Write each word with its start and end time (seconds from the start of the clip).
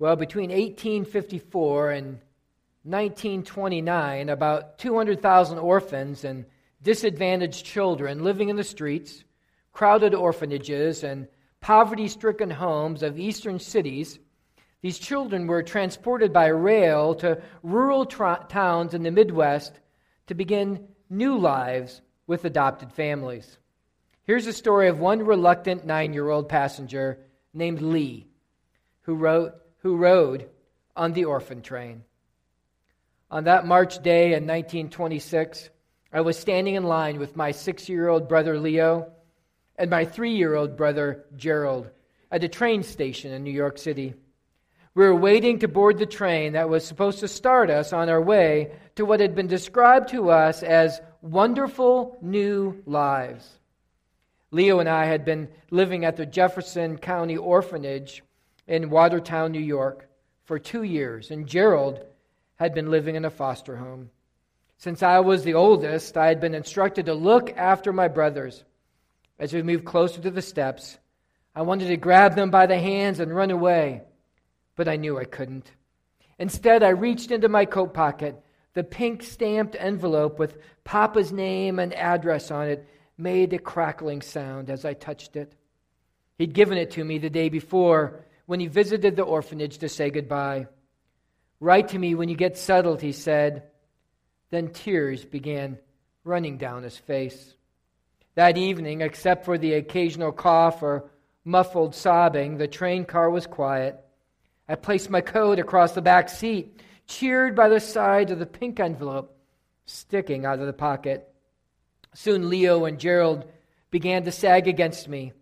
Well, 0.00 0.14
between 0.14 0.50
1854 0.50 1.90
and 1.90 2.06
1929, 2.84 4.28
about 4.28 4.78
200,000 4.78 5.58
orphans 5.58 6.24
and 6.24 6.46
disadvantaged 6.82 7.64
children 7.64 8.22
living 8.22 8.48
in 8.48 8.54
the 8.54 8.62
streets, 8.62 9.24
crowded 9.72 10.14
orphanages, 10.14 11.02
and 11.02 11.26
poverty 11.60 12.06
stricken 12.06 12.50
homes 12.50 13.02
of 13.02 13.18
eastern 13.18 13.58
cities. 13.58 14.20
These 14.82 15.00
children 15.00 15.48
were 15.48 15.64
transported 15.64 16.32
by 16.32 16.46
rail 16.46 17.16
to 17.16 17.42
rural 17.64 18.06
towns 18.06 18.94
in 18.94 19.02
the 19.02 19.10
Midwest 19.10 19.80
to 20.28 20.34
begin 20.34 20.86
new 21.10 21.36
lives 21.36 22.00
with 22.28 22.44
adopted 22.44 22.92
families. 22.92 23.58
Here's 24.22 24.46
a 24.46 24.52
story 24.52 24.86
of 24.86 25.00
one 25.00 25.24
reluctant 25.24 25.84
nine 25.84 26.12
year 26.12 26.28
old 26.28 26.48
passenger 26.48 27.18
named 27.52 27.82
Lee 27.82 28.28
who, 29.02 29.14
wrote, 29.14 29.54
who 29.78 29.96
rode 29.96 30.48
on 30.96 31.12
the 31.12 31.24
orphan 31.24 31.62
train. 31.62 32.02
On 33.30 33.44
that 33.44 33.66
March 33.66 34.02
day 34.02 34.28
in 34.28 34.46
1926, 34.46 35.70
I 36.12 36.22
was 36.22 36.38
standing 36.38 36.74
in 36.74 36.84
line 36.84 37.18
with 37.18 37.36
my 37.36 37.50
six 37.50 37.88
year 37.88 38.08
old 38.08 38.28
brother 38.28 38.58
Leo 38.58 39.12
and 39.76 39.90
my 39.90 40.04
three 40.04 40.34
year 40.34 40.54
old 40.54 40.76
brother 40.76 41.26
Gerald 41.36 41.90
at 42.30 42.44
a 42.44 42.48
train 42.48 42.82
station 42.82 43.32
in 43.32 43.44
New 43.44 43.52
York 43.52 43.78
City. 43.78 44.14
We 44.94 45.04
were 45.04 45.14
waiting 45.14 45.60
to 45.60 45.68
board 45.68 45.98
the 45.98 46.06
train 46.06 46.54
that 46.54 46.68
was 46.68 46.84
supposed 46.84 47.20
to 47.20 47.28
start 47.28 47.70
us 47.70 47.92
on 47.92 48.08
our 48.08 48.20
way 48.20 48.72
to 48.96 49.04
what 49.04 49.20
had 49.20 49.34
been 49.34 49.46
described 49.46 50.08
to 50.08 50.30
us 50.30 50.62
as 50.62 51.00
wonderful 51.22 52.18
new 52.20 52.82
lives. 52.84 53.48
Leo 54.50 54.80
and 54.80 54.88
I 54.88 55.04
had 55.04 55.24
been 55.24 55.48
living 55.70 56.04
at 56.04 56.16
the 56.16 56.26
Jefferson 56.26 56.96
County 56.96 57.36
Orphanage 57.36 58.22
in 58.68 58.90
Watertown, 58.90 59.50
New 59.50 59.58
York, 59.58 60.08
for 60.44 60.58
two 60.58 60.82
years, 60.82 61.30
and 61.30 61.48
Gerald 61.48 62.00
had 62.56 62.74
been 62.74 62.90
living 62.90 63.16
in 63.16 63.24
a 63.24 63.30
foster 63.30 63.76
home. 63.76 64.10
Since 64.76 65.02
I 65.02 65.20
was 65.20 65.42
the 65.42 65.54
oldest, 65.54 66.16
I 66.16 66.28
had 66.28 66.40
been 66.40 66.54
instructed 66.54 67.06
to 67.06 67.14
look 67.14 67.56
after 67.56 67.92
my 67.92 68.08
brothers. 68.08 68.62
As 69.38 69.52
we 69.52 69.62
moved 69.62 69.84
closer 69.84 70.20
to 70.20 70.30
the 70.30 70.42
steps, 70.42 70.98
I 71.54 71.62
wanted 71.62 71.88
to 71.88 71.96
grab 71.96 72.36
them 72.36 72.50
by 72.50 72.66
the 72.66 72.78
hands 72.78 73.20
and 73.20 73.34
run 73.34 73.50
away, 73.50 74.02
but 74.76 74.86
I 74.86 74.96
knew 74.96 75.18
I 75.18 75.24
couldn't. 75.24 75.72
Instead, 76.38 76.82
I 76.82 76.90
reached 76.90 77.30
into 77.30 77.48
my 77.48 77.64
coat 77.64 77.94
pocket. 77.94 78.36
The 78.74 78.84
pink 78.84 79.22
stamped 79.22 79.76
envelope 79.78 80.38
with 80.38 80.58
Papa's 80.84 81.32
name 81.32 81.78
and 81.78 81.92
address 81.94 82.50
on 82.50 82.68
it 82.68 82.86
made 83.16 83.52
a 83.52 83.58
crackling 83.58 84.22
sound 84.22 84.70
as 84.70 84.84
I 84.84 84.92
touched 84.94 85.34
it. 85.36 85.52
He'd 86.36 86.54
given 86.54 86.78
it 86.78 86.92
to 86.92 87.04
me 87.04 87.18
the 87.18 87.30
day 87.30 87.48
before 87.48 88.24
when 88.48 88.60
he 88.60 88.66
visited 88.66 89.14
the 89.14 89.22
orphanage 89.22 89.76
to 89.76 89.90
say 89.90 90.08
goodbye. 90.08 90.66
Write 91.60 91.88
to 91.88 91.98
me 91.98 92.14
when 92.14 92.30
you 92.30 92.34
get 92.34 92.56
settled, 92.56 93.02
he 93.02 93.12
said. 93.12 93.64
Then 94.48 94.70
tears 94.70 95.22
began 95.22 95.76
running 96.24 96.56
down 96.56 96.82
his 96.82 96.96
face. 96.96 97.52
That 98.36 98.56
evening, 98.56 99.02
except 99.02 99.44
for 99.44 99.58
the 99.58 99.74
occasional 99.74 100.32
cough 100.32 100.82
or 100.82 101.10
muffled 101.44 101.94
sobbing, 101.94 102.56
the 102.56 102.66
train 102.66 103.04
car 103.04 103.28
was 103.28 103.46
quiet. 103.46 104.02
I 104.66 104.76
placed 104.76 105.10
my 105.10 105.20
coat 105.20 105.58
across 105.58 105.92
the 105.92 106.00
back 106.00 106.30
seat, 106.30 106.80
cheered 107.06 107.54
by 107.54 107.68
the 107.68 107.80
sight 107.80 108.30
of 108.30 108.38
the 108.38 108.46
pink 108.46 108.80
envelope 108.80 109.36
sticking 109.84 110.46
out 110.46 110.58
of 110.58 110.66
the 110.66 110.72
pocket. 110.72 111.30
Soon 112.14 112.48
Leo 112.48 112.86
and 112.86 112.98
Gerald 112.98 113.44
began 113.90 114.24
to 114.24 114.32
sag 114.32 114.68
against 114.68 115.06
me. 115.06 115.34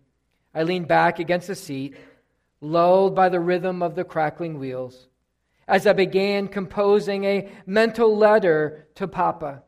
I 0.53 0.63
leaned 0.63 0.89
back 0.89 1.19
against 1.19 1.47
the 1.47 1.55
seat 1.55 1.95
lulled 2.61 3.15
by 3.15 3.29
the 3.29 3.39
rhythm 3.39 3.81
of 3.81 3.95
the 3.95 4.03
crackling 4.03 4.59
wheels, 4.59 5.07
as 5.67 5.85
I 5.85 5.93
began 5.93 6.47
composing 6.47 7.23
a 7.23 7.49
mental 7.65 8.15
letter 8.15 8.87
to 8.95 9.07
Papa. 9.07 9.63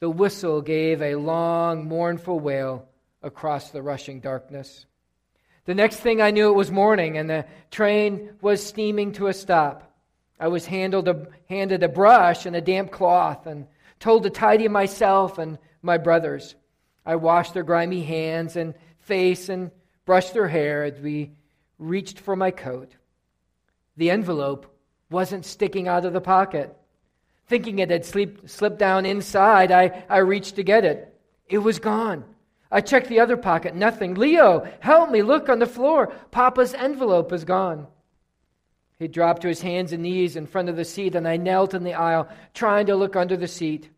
The 0.00 0.10
whistle 0.10 0.62
gave 0.62 1.02
a 1.02 1.16
long, 1.16 1.88
mournful 1.88 2.40
wail 2.40 2.88
across 3.22 3.70
the 3.70 3.82
rushing 3.82 4.20
darkness. 4.20 4.86
The 5.64 5.74
next 5.74 5.96
thing 5.96 6.22
I 6.22 6.30
knew, 6.30 6.48
it 6.48 6.56
was 6.56 6.70
morning, 6.70 7.18
and 7.18 7.28
the 7.28 7.44
train 7.70 8.30
was 8.40 8.64
steaming 8.64 9.12
to 9.12 9.26
a 9.26 9.34
stop. 9.34 9.92
I 10.38 10.48
was 10.48 10.66
a, 10.66 11.26
handed 11.48 11.82
a 11.82 11.88
brush 11.88 12.46
and 12.46 12.54
a 12.54 12.60
damp 12.60 12.92
cloth 12.92 13.46
and 13.46 13.66
told 13.98 14.22
to 14.22 14.30
tidy 14.30 14.68
myself 14.68 15.38
and 15.38 15.58
my 15.82 15.98
brothers. 15.98 16.54
I 17.04 17.16
washed 17.16 17.54
their 17.54 17.62
grimy 17.62 18.02
hands 18.02 18.56
and 18.56 18.74
face 19.00 19.48
and 19.48 19.70
brushed 20.04 20.34
their 20.34 20.48
hair 20.48 20.84
as 20.84 21.00
we 21.00 21.32
reached 21.78 22.20
for 22.20 22.36
my 22.36 22.50
coat. 22.50 22.92
The 23.96 24.10
envelope 24.10 24.66
wasn't 25.10 25.44
sticking 25.44 25.88
out 25.88 26.04
of 26.04 26.12
the 26.12 26.20
pocket. 26.20 26.76
Thinking 27.46 27.78
it 27.78 27.90
had 27.90 28.04
sleep, 28.04 28.48
slipped 28.48 28.78
down 28.78 29.06
inside, 29.06 29.70
I, 29.70 30.04
I 30.08 30.18
reached 30.18 30.56
to 30.56 30.62
get 30.62 30.84
it. 30.84 31.14
It 31.48 31.58
was 31.58 31.78
gone. 31.78 32.24
I 32.70 32.80
checked 32.80 33.08
the 33.08 33.20
other 33.20 33.36
pocket, 33.36 33.74
nothing. 33.74 34.14
Leo, 34.14 34.66
help 34.80 35.10
me, 35.10 35.22
look 35.22 35.48
on 35.48 35.60
the 35.60 35.66
floor. 35.66 36.12
Papa's 36.32 36.74
envelope 36.74 37.32
is 37.32 37.44
gone. 37.44 37.86
He 38.98 39.06
dropped 39.08 39.42
to 39.42 39.48
his 39.48 39.60
hands 39.60 39.92
and 39.92 40.02
knees 40.02 40.36
in 40.36 40.46
front 40.46 40.68
of 40.68 40.76
the 40.76 40.84
seat, 40.84 41.14
and 41.14 41.28
I 41.28 41.36
knelt 41.36 41.74
in 41.74 41.84
the 41.84 41.94
aisle, 41.94 42.28
trying 42.54 42.86
to 42.86 42.96
look 42.96 43.14
under 43.14 43.36
the 43.36 43.46
seat. 43.46 43.90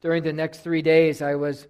During 0.00 0.24
the 0.24 0.32
next 0.32 0.60
three 0.60 0.82
days, 0.82 1.22
I 1.22 1.36
was 1.36 1.68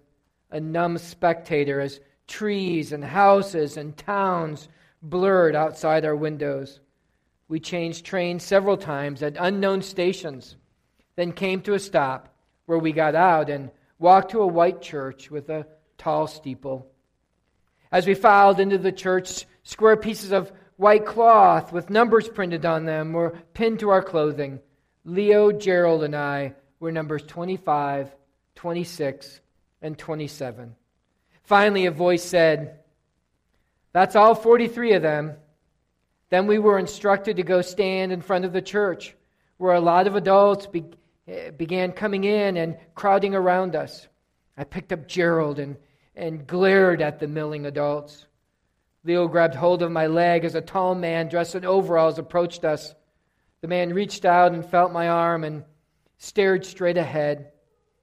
a 0.49 0.59
numb 0.59 0.97
spectator 0.97 1.79
as 1.79 1.99
trees 2.27 2.91
and 2.91 3.03
houses 3.03 3.77
and 3.77 3.95
towns 3.97 4.67
blurred 5.01 5.55
outside 5.55 6.05
our 6.05 6.15
windows. 6.15 6.79
We 7.47 7.59
changed 7.59 8.05
trains 8.05 8.43
several 8.43 8.77
times 8.77 9.21
at 9.21 9.35
unknown 9.37 9.81
stations, 9.81 10.55
then 11.15 11.33
came 11.33 11.61
to 11.61 11.73
a 11.73 11.79
stop 11.79 12.33
where 12.65 12.79
we 12.79 12.91
got 12.91 13.15
out 13.15 13.49
and 13.49 13.69
walked 13.99 14.31
to 14.31 14.41
a 14.41 14.47
white 14.47 14.81
church 14.81 15.29
with 15.29 15.49
a 15.49 15.67
tall 15.97 16.27
steeple. 16.27 16.87
As 17.91 18.07
we 18.07 18.13
filed 18.13 18.59
into 18.59 18.77
the 18.77 18.91
church, 18.91 19.45
square 19.63 19.97
pieces 19.97 20.31
of 20.31 20.51
white 20.77 21.05
cloth 21.05 21.71
with 21.71 21.89
numbers 21.89 22.27
printed 22.27 22.65
on 22.65 22.85
them 22.85 23.13
were 23.13 23.37
pinned 23.53 23.79
to 23.79 23.89
our 23.89 24.01
clothing. 24.01 24.59
Leo, 25.05 25.51
Gerald, 25.51 26.03
and 26.03 26.15
I 26.15 26.55
were 26.79 26.91
numbers 26.91 27.23
25, 27.23 28.15
26, 28.55 29.41
and 29.81 29.97
27. 29.97 30.75
Finally, 31.43 31.85
a 31.85 31.91
voice 31.91 32.23
said, 32.23 32.79
That's 33.91 34.15
all 34.15 34.33
43 34.33 34.93
of 34.93 35.01
them. 35.01 35.33
Then 36.29 36.47
we 36.47 36.57
were 36.57 36.79
instructed 36.79 37.37
to 37.37 37.43
go 37.43 37.61
stand 37.61 38.11
in 38.11 38.21
front 38.21 38.45
of 38.45 38.53
the 38.53 38.61
church, 38.61 39.15
where 39.57 39.73
a 39.73 39.81
lot 39.81 40.07
of 40.07 40.15
adults 40.15 40.67
be- 40.67 40.85
eh, 41.27 41.51
began 41.51 41.91
coming 41.91 42.23
in 42.23 42.57
and 42.57 42.77
crowding 42.95 43.35
around 43.35 43.75
us. 43.75 44.07
I 44.57 44.63
picked 44.63 44.93
up 44.93 45.07
Gerald 45.07 45.59
and, 45.59 45.77
and 46.15 46.47
glared 46.47 47.01
at 47.01 47.19
the 47.19 47.27
milling 47.27 47.65
adults. 47.65 48.25
Leo 49.03 49.27
grabbed 49.27 49.55
hold 49.55 49.83
of 49.83 49.91
my 49.91 50.07
leg 50.07 50.45
as 50.45 50.55
a 50.55 50.61
tall 50.61 50.95
man 50.95 51.27
dressed 51.27 51.55
in 51.55 51.65
overalls 51.65 52.17
approached 52.17 52.63
us. 52.63 52.95
The 53.61 53.67
man 53.67 53.93
reached 53.93 54.23
out 54.23 54.53
and 54.53 54.65
felt 54.65 54.91
my 54.91 55.09
arm 55.09 55.43
and 55.43 55.65
stared 56.17 56.65
straight 56.65 56.97
ahead. 56.97 57.51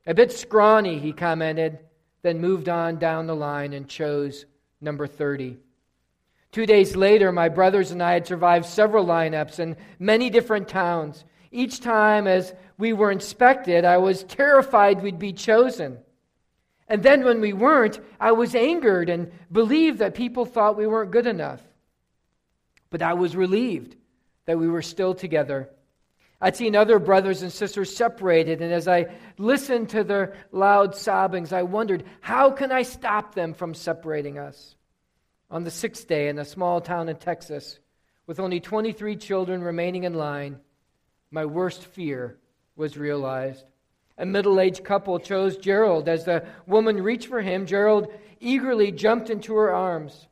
A 0.07 0.15
bit 0.15 0.31
scrawny, 0.31 0.99
he 0.99 1.13
commented 1.13 1.79
then 2.23 2.41
moved 2.41 2.69
on 2.69 2.99
down 2.99 3.27
the 3.27 3.37
line 3.37 3.73
and 3.73 3.89
chose 3.89 4.45
number 4.81 5.07
30. 5.07 5.59
Two 6.53 6.67
days 6.67 6.97
later, 6.97 7.31
my 7.31 7.49
brothers 7.49 7.93
and 7.93 8.03
I 8.03 8.13
had 8.13 8.27
survived 8.27 8.67
several 8.67 9.07
lineups 9.07 9.61
in 9.61 9.77
many 9.99 10.31
different 10.31 10.69
towns. 10.69 11.25
Each 11.53 11.81
time, 11.81 12.27
as 12.27 12.53
we 12.77 12.93
were 12.93 13.11
inspected, 13.11 13.85
I 13.85 13.99
was 13.99 14.25
terrified 14.25 15.03
we'd 15.03 15.19
be 15.19 15.33
chosen. 15.33 15.99
And 16.89 17.03
then, 17.03 17.25
when 17.25 17.41
we 17.41 17.53
weren't, 17.53 18.01
I 18.19 18.33
was 18.33 18.57
angered 18.57 19.09
and 19.09 19.31
believed 19.53 20.01
that 20.01 20.15
people 20.15 20.45
thought 20.45 20.77
we 20.77 20.89
weren't 20.89 21.13
good 21.13 21.27
enough. 21.27 21.63
But 22.91 23.03
I 23.03 23.15
was 23.15 23.37
relieved 23.37 23.95
that 24.47 24.59
we 24.59 24.67
were 24.67 24.83
still 24.83 25.15
together 25.15 25.71
I'd 26.41 26.57
seen 26.57 26.75
other 26.75 26.99
brothers 26.99 27.43
and 27.43 27.53
sisters 27.53 27.95
separated, 27.95 28.63
and 28.63 28.73
as 28.73 28.89
I 28.89 29.07
listened 29.37 29.91
to 29.91 30.03
their 30.03 30.35
loud 30.53 30.95
sobbings, 30.95 31.53
I 31.53 31.63
wondered, 31.63 32.05
how 32.21 32.51
can 32.51 32.73
I 32.73 32.83
stop 32.83 33.35
them 33.35 33.53
from 33.53 33.75
separating 33.75 34.39
us? 34.39 34.75
On 35.51 35.65
the 35.65 35.71
sixth 35.71 36.09
day, 36.09 36.29
in 36.29 36.39
a 36.39 36.45
small 36.45 36.81
town 36.81 37.09
in 37.09 37.17
Texas, 37.17 37.79
with 38.27 38.41
only 38.41 38.61
23 38.61 39.17
children 39.17 39.63
remaining 39.63 40.05
in 40.05 40.15
line, 40.15 40.59
my 41.31 41.45
worst 41.45 41.85
fear 41.85 42.39
was 42.75 42.97
realized. 42.97 43.67
A 44.17 44.25
middle 44.25 44.61
aged 44.61 44.85
couple 44.85 45.19
chose 45.19 45.57
Gerald. 45.57 46.09
As 46.09 46.25
the 46.25 46.45
woman 46.67 47.03
reached 47.03 47.29
for 47.29 47.41
him, 47.41 47.67
Gerald 47.67 48.09
eagerly 48.39 48.93
jumped 48.93 49.31
into 49.31 49.55
her 49.55 49.75
arms. 49.75 50.29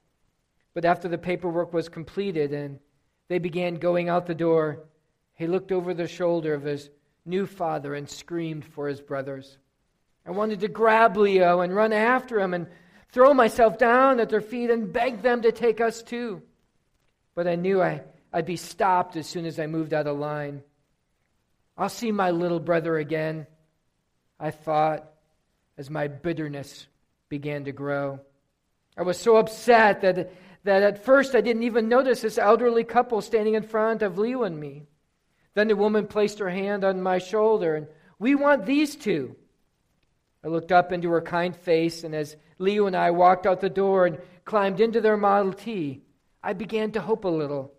But 0.75 0.85
after 0.85 1.09
the 1.09 1.19
paperwork 1.19 1.73
was 1.73 1.89
completed 1.89 2.53
and 2.53 2.79
they 3.29 3.39
began 3.39 3.75
going 3.75 4.09
out 4.09 4.27
the 4.27 4.35
door, 4.35 4.85
he 5.39 5.47
looked 5.47 5.71
over 5.71 5.95
the 5.95 6.09
shoulder 6.09 6.53
of 6.53 6.65
his 6.65 6.91
new 7.25 7.47
father 7.47 7.95
and 7.95 8.11
screamed 8.11 8.65
for 8.65 8.89
his 8.89 9.01
brothers. 9.01 9.57
I 10.27 10.33
wanted 10.33 10.61
to 10.61 10.69
grab 10.69 11.17
Leo 11.17 11.61
and 11.61 11.75
run 11.75 11.93
after 11.93 12.41
him 12.41 12.55
and 12.55 12.67
throw 13.13 13.33
myself 13.33 13.79
down 13.79 14.19
at 14.19 14.31
their 14.31 14.41
feet 14.41 14.69
and 14.69 14.93
beg 14.93 15.23
them 15.23 15.43
to 15.43 15.53
take 15.53 15.81
us 15.81 16.03
too. 16.03 16.43
But 17.37 17.47
I 17.47 17.55
knew 17.55 17.81
I, 17.81 18.03
I'd 18.33 18.47
be 18.47 18.57
stopped 18.57 19.15
as 19.15 19.29
soon 19.29 19.47
as 19.47 19.61
I 19.61 19.69
moved 19.69 19.95
out 19.95 20.09
of 20.09 20.19
line. 20.19 20.63
I'll 21.77 21.89
see 21.89 22.11
my 22.11 22.33
little 22.33 22.61
brother 22.61 22.99
again, 22.99 23.47
I 24.41 24.51
thought, 24.51 25.09
as 25.79 25.89
my 25.89 26.09
bitterness 26.09 26.89
began 27.29 27.65
to 27.67 27.73
grow. 27.73 28.19
I 28.97 29.03
was 29.03 29.17
so 29.17 29.37
upset 29.37 30.01
that, 30.01 30.33
that 30.65 30.83
at 30.83 31.05
first 31.05 31.37
I 31.37 31.41
didn't 31.43 31.63
even 31.63 31.89
notice 31.89 32.23
this 32.23 32.39
elderly 32.39 32.83
couple 32.83 33.21
standing 33.21 33.55
in 33.55 33.63
front 33.63 34.03
of 34.03 34.19
Leo 34.19 34.43
and 34.43 34.59
me. 34.59 34.89
Then 35.59 35.67
the 35.67 35.75
woman 35.75 36.07
placed 36.07 36.39
her 36.39 36.51
hand 36.51 36.85
on 36.85 37.03
my 37.03 37.19
shoulder, 37.19 37.75
and 37.75 37.89
we 38.21 38.37
want 38.37 38.65
these 38.65 38.95
two. 38.95 39.35
I 40.45 40.47
looked 40.47 40.71
up 40.71 40.93
into 40.93 41.11
her 41.11 41.21
kind 41.21 41.57
face, 41.57 42.05
and 42.05 42.15
as 42.15 42.37
Leo 42.59 42.87
and 42.87 42.95
I 42.95 43.11
walked 43.11 43.45
out 43.45 43.61
the 43.61 43.69
door 43.69 44.07
and 44.07 44.21
climbed 44.45 44.81
into 44.81 45.01
their 45.01 45.17
Model 45.17 45.53
T, 45.53 46.05
I 46.45 46.53
began 46.53 46.93
to 46.93 47.01
hope 47.01 47.25
a 47.25 47.29
little. 47.29 47.75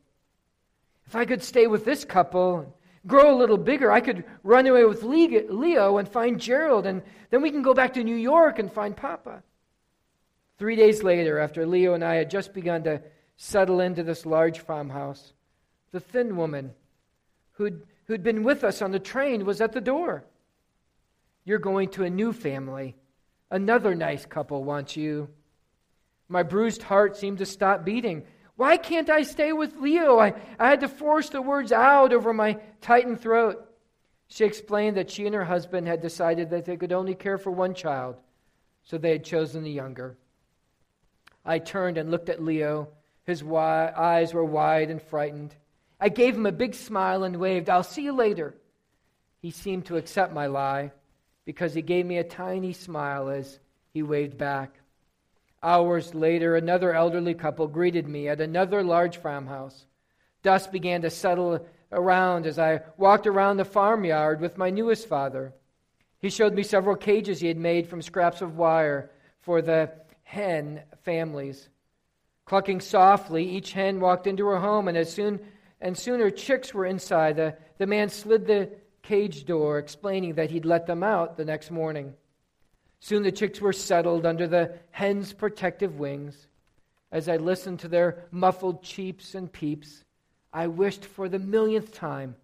If 1.06 1.16
I 1.16 1.24
could 1.24 1.42
stay 1.42 1.68
with 1.68 1.86
this 1.86 2.04
couple 2.04 2.58
and 2.58 2.74
grow 3.08 3.34
a 3.34 3.40
little 3.40 3.58
bigger, 3.58 3.90
I 3.90 4.02
could 4.02 4.26
run 4.44 4.68
away 4.68 4.84
with 4.84 5.04
Leo 5.04 6.00
and 6.00 6.10
find 6.10 6.38
Gerald, 6.38 6.86
and 6.86 7.02
then 7.30 7.42
we 7.42 7.50
can 7.50 7.62
go 7.62 7.74
back 7.74 7.94
to 7.94 8.04
New 8.04 8.18
York 8.18 8.60
and 8.60 8.70
find 8.70 8.94
Papa. 8.94 9.42
Three 10.58 10.76
days 10.76 11.02
later, 11.02 11.40
after 11.40 11.66
Leo 11.66 11.94
and 11.94 12.04
I 12.04 12.16
had 12.16 12.30
just 12.30 12.54
begun 12.54 12.84
to 12.84 13.02
settle 13.38 13.80
into 13.80 14.04
this 14.04 14.26
large 14.26 14.60
farmhouse, 14.60 15.32
the 15.94 16.02
thin 16.02 16.36
woman 16.36 16.74
who'd, 17.60 17.84
who'd 18.06 18.24
been 18.24 18.44
with 18.44 18.64
us 18.64 18.82
on 18.82 18.92
the 18.92 19.00
train 19.00 19.46
was 19.46 19.62
at 19.62 19.74
the 19.74 19.82
door. 19.82 20.24
You're 21.44 21.60
going 21.60 21.90
to 21.90 22.04
a 22.06 22.10
new 22.10 22.34
family. 22.34 22.96
Another 23.52 23.94
nice 23.94 24.26
couple 24.26 24.64
wants 24.64 24.96
you. 24.96 25.30
My 26.30 26.42
bruised 26.42 26.84
heart 26.84 27.18
seemed 27.18 27.40
to 27.40 27.46
stop 27.46 27.84
beating. 27.84 28.26
Why 28.56 28.78
can't 28.78 29.10
I 29.10 29.24
stay 29.24 29.52
with 29.52 29.76
Leo? 29.76 30.20
I, 30.20 30.34
I 30.58 30.70
had 30.70 30.80
to 30.82 30.88
force 30.88 31.30
the 31.30 31.42
words 31.42 31.72
out 31.72 32.14
over 32.14 32.34
my 32.34 32.60
tightened 32.82 33.20
throat. 33.20 33.66
She 34.30 34.46
explained 34.46 34.96
that 34.98 35.12
she 35.12 35.26
and 35.26 35.36
her 35.36 35.46
husband 35.46 35.88
had 35.88 36.02
decided 36.02 36.50
that 36.52 36.66
they 36.66 36.78
could 36.78 36.94
only 36.94 37.16
care 37.16 37.38
for 37.38 37.52
one 37.52 37.74
child, 37.74 38.22
so 38.84 38.98
they 38.98 39.12
had 39.12 39.24
chosen 39.26 39.64
the 39.64 39.72
younger. 39.72 40.18
I 41.44 41.60
turned 41.60 41.98
and 41.98 42.12
looked 42.12 42.30
at 42.30 42.44
Leo. 42.44 42.90
His 43.26 43.42
wi- 43.42 43.92
eyes 43.98 44.34
were 44.34 44.46
wide 44.46 44.90
and 44.90 45.02
frightened. 45.02 45.56
I 46.00 46.10
gave 46.10 46.36
him 46.36 46.46
a 46.46 46.52
big 46.52 46.76
smile 46.76 47.24
and 47.24 47.38
waved, 47.38 47.70
I'll 47.70 47.84
see 47.84 48.04
you 48.04 48.14
later. 48.14 48.56
He 49.42 49.52
seemed 49.52 49.86
to 49.88 49.98
accept 49.98 50.34
my 50.34 50.48
lie 50.48 50.92
because 51.46 51.74
he 51.74 51.82
gave 51.82 52.06
me 52.06 52.18
a 52.18 52.24
tiny 52.24 52.74
smile 52.74 53.30
as 53.30 53.60
he 53.94 54.04
waved 54.04 54.38
back. 54.38 54.80
Hours 55.62 56.16
later, 56.16 56.56
another 56.56 56.94
elderly 56.94 57.34
couple 57.34 57.68
greeted 57.68 58.08
me 58.08 58.30
at 58.30 58.40
another 58.40 58.82
large 58.82 59.18
farmhouse. 59.18 59.86
Dust 60.42 60.72
began 60.72 61.02
to 61.02 61.10
settle 61.10 61.66
around 61.92 62.46
as 62.46 62.58
I 62.58 62.82
walked 62.98 63.28
around 63.28 63.58
the 63.58 63.66
farmyard 63.66 64.40
with 64.40 64.58
my 64.58 64.70
newest 64.70 65.08
father. 65.08 65.54
He 66.20 66.30
showed 66.30 66.54
me 66.54 66.64
several 66.64 66.96
cages 66.96 67.40
he 67.40 67.48
had 67.48 67.58
made 67.58 67.88
from 67.88 68.02
scraps 68.02 68.42
of 68.42 68.58
wire 68.58 69.10
for 69.42 69.62
the 69.62 69.92
hen 70.24 70.82
families. 71.04 71.70
Clucking 72.46 72.80
softly, 72.80 73.44
each 73.44 73.74
hen 73.74 74.00
walked 74.00 74.28
into 74.28 74.46
her 74.48 74.60
home, 74.60 74.88
and 74.88 74.98
as 74.98 75.12
soon 75.12 75.40
and 75.82 75.98
soon 75.98 76.20
her 76.20 76.32
chicks 76.32 76.74
were 76.74 76.86
inside, 76.86 77.38
the, 77.38 77.56
the 77.78 77.88
man 77.88 78.10
slid 78.10 78.46
the 78.46 78.70
cage 79.02 79.46
door, 79.46 79.80
explaining 79.80 80.36
that 80.36 80.52
he'd 80.52 80.66
let 80.66 80.86
them 80.86 81.04
out 81.04 81.38
the 81.38 81.46
next 81.46 81.72
morning. 81.72 82.14
Soon 83.00 83.24
the 83.24 83.32
chicks 83.32 83.62
were 83.62 83.74
settled 83.74 84.26
under 84.26 84.48
the 84.48 84.78
hen's 84.92 85.32
protective 85.34 85.98
wings. 85.98 86.48
As 87.12 87.30
I 87.30 87.38
listened 87.38 87.80
to 87.80 87.88
their 87.88 88.26
muffled 88.32 88.84
cheeps 88.84 89.36
and 89.36 89.52
peeps, 89.52 90.04
I 90.52 90.68
wished 90.68 91.06
for 91.06 91.30
the 91.30 91.40
millionth 91.40 91.94
time 91.94 92.36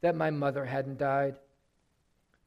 that 0.00 0.14
my 0.14 0.30
mother 0.30 0.64
hadn't 0.64 0.98
died. 0.98 1.36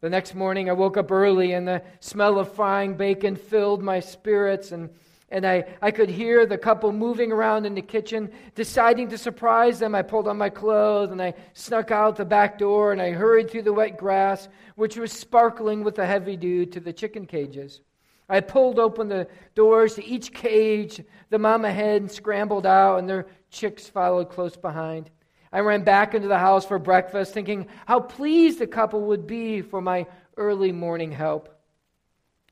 The 0.02 0.10
next 0.10 0.36
morning, 0.36 0.70
I 0.70 0.74
woke 0.74 0.98
up 0.98 1.12
early, 1.12 1.54
and 1.54 1.68
the 1.68 1.82
smell 2.00 2.38
of 2.38 2.54
frying 2.54 2.96
bacon 2.96 3.36
filled 3.36 3.82
my 3.82 4.00
spirits, 4.00 4.72
and, 4.72 4.90
and 5.30 5.46
I, 5.46 5.66
I 5.82 5.92
could 5.92 6.10
hear 6.10 6.46
the 6.46 6.58
couple 6.58 6.92
moving 6.92 7.32
around 7.32 7.66
in 7.66 7.74
the 7.74 7.82
kitchen. 7.82 8.32
Deciding 8.54 9.10
to 9.10 9.18
surprise 9.18 9.80
them, 9.80 9.96
I 9.96 10.02
pulled 10.02 10.28
on 10.28 10.38
my 10.38 10.50
clothes, 10.50 11.12
and 11.12 11.22
I 11.22 11.34
snuck 11.54 11.92
out 11.92 12.16
the 12.16 12.26
back 12.26 12.60
door, 12.60 12.92
and 12.92 13.02
I 13.02 13.12
hurried 13.12 13.50
through 13.50 13.64
the 13.64 13.74
wet 13.74 13.98
grass, 13.98 14.48
which 14.76 14.98
was 14.98 15.12
sparkling 15.12 15.84
with 15.84 15.96
the 15.96 16.06
heavy 16.06 16.38
dew, 16.38 16.66
to 16.68 16.80
the 16.80 16.94
chicken 16.94 17.26
cages. 17.26 17.82
I 18.30 18.40
pulled 18.40 18.80
open 18.80 19.08
the 19.08 19.28
doors 19.56 19.96
to 19.96 20.06
each 20.06 20.34
cage. 20.34 21.02
The 21.30 21.40
mama 21.40 21.72
hen 21.72 22.08
scrambled 22.10 22.66
out, 22.66 23.00
and 23.00 23.10
their 23.10 23.28
chicks 23.50 23.88
followed 23.88 24.30
close 24.30 24.56
behind. 24.56 25.10
I 25.52 25.60
ran 25.60 25.84
back 25.84 26.14
into 26.14 26.28
the 26.28 26.38
house 26.38 26.66
for 26.66 26.80
breakfast, 26.80 27.34
thinking 27.34 27.68
how 27.86 28.00
pleased 28.00 28.60
the 28.60 28.68
couple 28.68 29.02
would 29.08 29.26
be 29.26 29.62
for 29.62 29.82
my 29.82 30.06
early 30.38 30.72
morning 30.72 31.12
help. 31.12 31.50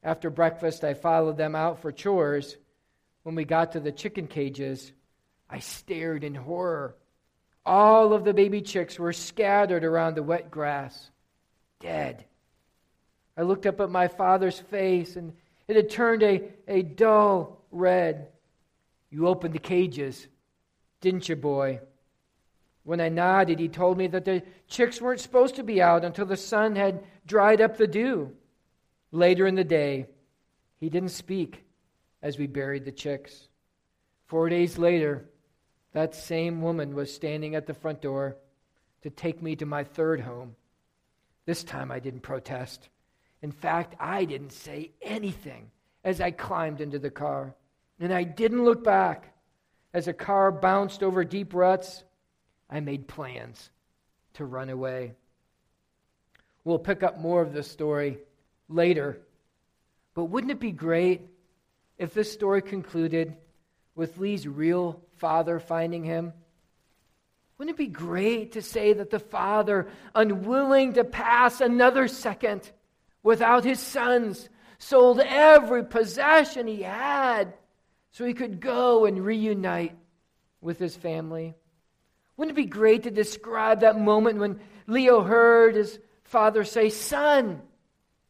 After 0.03 0.29
breakfast, 0.29 0.83
I 0.83 0.93
followed 0.93 1.37
them 1.37 1.55
out 1.55 1.81
for 1.81 1.91
chores. 1.91 2.57
When 3.23 3.35
we 3.35 3.45
got 3.45 3.71
to 3.71 3.79
the 3.79 3.91
chicken 3.91 4.27
cages, 4.27 4.91
I 5.49 5.59
stared 5.59 6.23
in 6.23 6.35
horror. 6.35 6.95
All 7.65 8.13
of 8.13 8.25
the 8.25 8.33
baby 8.33 8.61
chicks 8.61 8.99
were 8.99 9.13
scattered 9.13 9.85
around 9.85 10.15
the 10.15 10.23
wet 10.23 10.51
grass, 10.51 11.09
dead. 11.79 12.25
I 13.37 13.43
looked 13.43 13.65
up 13.65 13.79
at 13.79 13.89
my 13.89 14.09
father's 14.09 14.59
face, 14.59 15.15
and 15.15 15.33
it 15.67 15.77
had 15.77 15.89
turned 15.89 16.21
a, 16.21 16.49
a 16.67 16.81
dull 16.81 17.61
red. 17.71 18.27
You 19.09 19.27
opened 19.27 19.53
the 19.53 19.59
cages, 19.59 20.27
didn't 20.99 21.29
you, 21.29 21.37
boy? 21.37 21.79
When 22.83 22.99
I 22.99 23.07
nodded, 23.07 23.59
he 23.59 23.69
told 23.69 23.97
me 23.97 24.07
that 24.07 24.25
the 24.25 24.43
chicks 24.67 24.99
weren't 24.99 25.21
supposed 25.21 25.55
to 25.55 25.63
be 25.63 25.81
out 25.81 26.03
until 26.03 26.25
the 26.25 26.35
sun 26.35 26.75
had 26.75 27.03
dried 27.25 27.61
up 27.61 27.77
the 27.77 27.87
dew. 27.87 28.33
Later 29.11 29.47
in 29.47 29.55
the 29.55 29.63
day, 29.63 30.07
he 30.81 30.89
didn't 30.89 31.09
speak 31.09 31.62
as 32.23 32.39
we 32.39 32.47
buried 32.47 32.85
the 32.85 32.91
chicks. 32.91 33.49
Four 34.25 34.49
days 34.49 34.77
later, 34.77 35.25
that 35.91 36.15
same 36.15 36.61
woman 36.61 36.95
was 36.95 37.13
standing 37.13 37.53
at 37.53 37.67
the 37.67 37.73
front 37.73 38.01
door 38.01 38.37
to 39.03 39.09
take 39.11 39.43
me 39.43 39.55
to 39.57 39.65
my 39.65 39.83
third 39.83 40.21
home. 40.21 40.55
This 41.45 41.63
time 41.63 41.91
I 41.91 41.99
didn't 41.99 42.21
protest. 42.21 42.87
In 43.41 43.51
fact, 43.51 43.95
I 43.99 44.23
didn't 44.23 44.53
say 44.53 44.91
anything 45.01 45.69
as 46.05 46.21
I 46.21 46.31
climbed 46.31 46.79
into 46.79 46.97
the 46.97 47.11
car. 47.11 47.53
And 47.99 48.13
I 48.13 48.23
didn't 48.23 48.63
look 48.63 48.83
back. 48.83 49.35
As 49.93 50.05
the 50.05 50.13
car 50.13 50.51
bounced 50.51 51.03
over 51.03 51.23
deep 51.23 51.53
ruts, 51.53 52.03
I 52.69 52.79
made 52.79 53.07
plans 53.07 53.69
to 54.35 54.45
run 54.45 54.69
away. 54.69 55.13
We'll 56.63 56.79
pick 56.79 57.03
up 57.03 57.19
more 57.19 57.41
of 57.41 57.53
this 57.53 57.69
story 57.69 58.17
later. 58.69 59.19
But 60.15 60.25
wouldn't 60.25 60.51
it 60.51 60.59
be 60.59 60.71
great 60.71 61.21
if 61.97 62.13
this 62.13 62.31
story 62.31 62.61
concluded 62.61 63.35
with 63.95 64.17
Lee's 64.17 64.47
real 64.47 65.01
father 65.17 65.59
finding 65.59 66.03
him? 66.03 66.33
Wouldn't 67.57 67.75
it 67.75 67.77
be 67.77 67.87
great 67.87 68.53
to 68.53 68.61
say 68.61 68.93
that 68.93 69.09
the 69.09 69.19
father, 69.19 69.87
unwilling 70.15 70.93
to 70.93 71.03
pass 71.03 71.61
another 71.61 72.07
second 72.07 72.69
without 73.21 73.63
his 73.63 73.79
sons, 73.79 74.49
sold 74.79 75.19
every 75.19 75.85
possession 75.85 76.67
he 76.67 76.81
had 76.81 77.53
so 78.11 78.25
he 78.25 78.33
could 78.33 78.59
go 78.59 79.05
and 79.05 79.23
reunite 79.23 79.95
with 80.61 80.79
his 80.79 80.95
family? 80.95 81.55
Wouldn't 82.35 82.57
it 82.57 82.61
be 82.61 82.67
great 82.67 83.03
to 83.03 83.11
describe 83.11 83.81
that 83.81 83.99
moment 83.99 84.39
when 84.39 84.59
Leo 84.87 85.21
heard 85.21 85.75
his 85.75 85.99
father 86.23 86.63
say, 86.63 86.89
Son, 86.89 87.61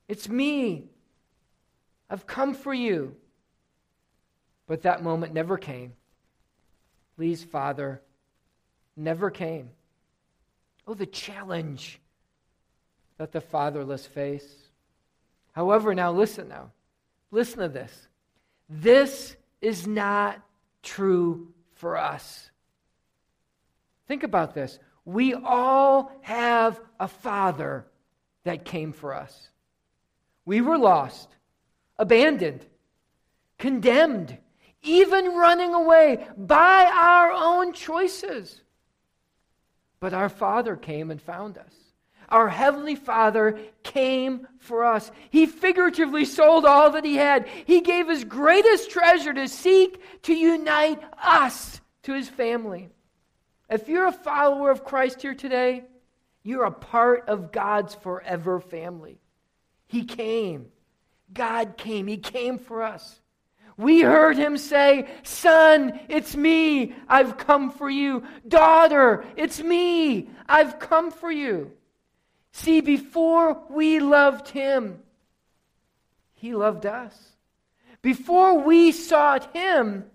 it's 0.08 0.28
me. 0.28 0.90
I've 2.10 2.28
come 2.28 2.54
for 2.54 2.74
you. 2.74 3.16
But 4.74 4.82
that 4.82 5.04
moment 5.04 5.36
never 5.36 5.60
came. 5.60 5.94
Lee's 7.18 7.44
father 7.44 8.02
never 8.98 9.30
came. 9.30 9.70
Oh, 10.88 10.96
the 10.96 11.06
challenge 11.06 12.02
that 13.20 13.32
the 13.32 13.40
fatherless 13.40 14.08
face. 14.08 14.52
However, 15.52 15.94
now 15.94 16.12
listen 16.12 16.50
now. 16.50 16.72
Listen 17.30 17.60
to 17.60 17.70
this. 17.70 18.08
This 18.68 19.36
is 19.62 19.86
not 19.86 20.42
true 20.82 21.54
for 21.76 21.96
us. 21.96 22.50
Think 24.08 24.24
about 24.24 24.56
this. 24.56 24.80
We 25.06 25.36
all 25.36 26.12
have 26.22 26.82
a 27.00 27.08
Father 27.08 27.86
that 28.44 28.66
came 28.66 28.92
for 28.92 29.14
us. 29.14 29.50
We 30.46 30.62
were 30.62 30.80
lost, 30.80 31.30
abandoned, 32.00 32.66
condemned, 33.60 34.40
even 34.84 35.36
running 35.36 35.74
away 35.74 36.28
by 36.38 36.86
our 36.94 37.32
own 37.32 37.74
choices. 37.74 38.62
But 40.00 40.14
our 40.14 40.30
Father 40.30 40.76
came 40.76 41.12
and 41.12 41.22
found 41.22 41.58
us. 41.58 41.74
Our 42.30 42.50
Heavenly 42.50 42.96
Father 42.96 43.60
came 43.84 44.48
for 44.60 44.86
us. 44.86 45.12
He 45.30 45.46
figuratively 45.46 46.26
sold 46.26 46.66
all 46.66 46.92
that 46.92 47.06
He 47.06 47.16
had. 47.16 47.48
He 47.66 47.82
gave 47.82 48.10
His 48.10 48.24
greatest 48.24 48.90
treasure 48.90 49.34
to 49.34 49.48
seek 49.48 50.02
to 50.24 50.34
unite 50.34 51.02
us 51.22 51.80
to 52.04 52.14
His 52.14 52.28
family. 52.28 52.90
If 53.70 53.88
you're 53.88 54.08
a 54.08 54.12
follower 54.12 54.72
of 54.72 54.84
Christ 54.84 55.22
here 55.22 55.36
today, 55.36 55.84
you're 56.44 56.66
a 56.66 56.72
part 56.72 57.30
of 57.30 57.52
God's 57.52 57.96
forever 57.96 58.60
family. 58.60 59.20
He 59.88 60.04
came. 60.04 60.68
God 61.34 61.78
came. 61.78 62.08
He 62.08 62.18
came 62.18 62.58
for 62.58 62.84
us. 62.84 63.22
We 63.78 64.02
heard 64.02 64.38
him 64.38 64.58
say, 64.58 65.08
Son, 65.24 66.00
it's 66.08 66.36
me. 66.36 66.96
I've 67.08 67.38
come 67.38 67.72
for 67.72 67.90
you. 67.90 68.24
Daughter, 68.48 69.26
it's 69.36 69.62
me. 69.62 70.30
I've 70.48 70.80
come 70.80 71.12
for 71.12 71.32
you. 71.32 71.72
See, 72.52 72.82
before 72.82 73.64
we 73.70 74.00
loved 74.00 74.50
him, 74.50 75.00
he 76.34 76.54
loved 76.54 76.86
us. 76.86 77.18
Before 78.02 78.60
we 78.60 78.92
sought 78.92 79.56
him, 79.56 80.06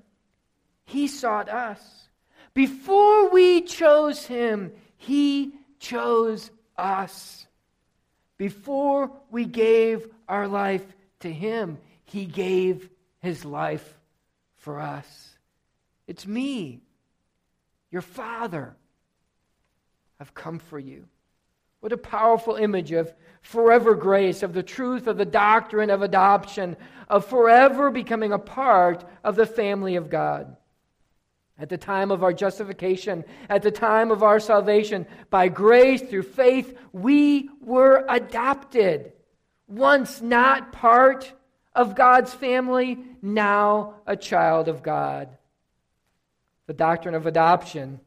he 0.84 1.08
sought 1.08 1.48
us. 1.48 2.08
Before 2.54 3.30
we 3.30 3.62
chose 3.62 4.24
him, 4.24 4.72
he 4.96 5.52
chose 5.80 6.50
us. 6.76 7.46
Before 8.36 9.10
we 9.30 9.44
gave 9.44 10.06
our 10.28 10.46
life 10.46 10.86
to 11.20 11.32
him, 11.32 11.78
he 12.04 12.24
gave 12.24 12.88
his 13.20 13.44
life 13.44 13.98
for 14.56 14.80
us. 14.80 15.38
It's 16.06 16.26
me, 16.26 16.80
your 17.90 18.02
father. 18.02 18.76
I've 20.20 20.34
come 20.34 20.58
for 20.58 20.78
you. 20.78 21.04
What 21.80 21.92
a 21.92 21.98
powerful 21.98 22.56
image 22.56 22.90
of 22.92 23.14
forever 23.40 23.94
grace, 23.94 24.42
of 24.42 24.52
the 24.52 24.62
truth 24.62 25.06
of 25.06 25.16
the 25.16 25.24
doctrine 25.24 25.90
of 25.90 26.02
adoption, 26.02 26.76
of 27.08 27.24
forever 27.24 27.90
becoming 27.90 28.32
a 28.32 28.38
part 28.38 29.04
of 29.22 29.36
the 29.36 29.46
family 29.46 29.96
of 29.96 30.10
God. 30.10 30.56
At 31.56 31.68
the 31.68 31.78
time 31.78 32.10
of 32.10 32.22
our 32.22 32.32
justification, 32.32 33.24
at 33.48 33.62
the 33.62 33.70
time 33.70 34.10
of 34.10 34.22
our 34.22 34.40
salvation, 34.40 35.06
by 35.30 35.48
grace 35.48 36.02
through 36.02 36.22
faith, 36.22 36.76
we 36.92 37.48
were 37.60 38.04
adopted. 38.08 39.12
Once 39.66 40.20
not 40.20 40.72
part 40.72 41.32
of 41.74 41.94
God's 41.94 42.32
family, 42.32 42.98
now 43.22 43.94
a 44.06 44.16
child 44.16 44.68
of 44.68 44.82
God. 44.82 45.28
The 46.66 46.74
doctrine 46.74 47.14
of 47.14 47.26
adoption 47.26 48.00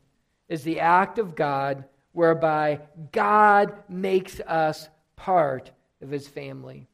is 0.47 0.63
the 0.63 0.79
act 0.79 1.17
of 1.17 1.35
God 1.35 1.85
whereby 2.13 2.79
God 3.11 3.73
makes 3.89 4.39
us 4.41 4.89
part 5.15 5.71
of 6.01 6.09
his 6.09 6.27
family. 6.27 6.87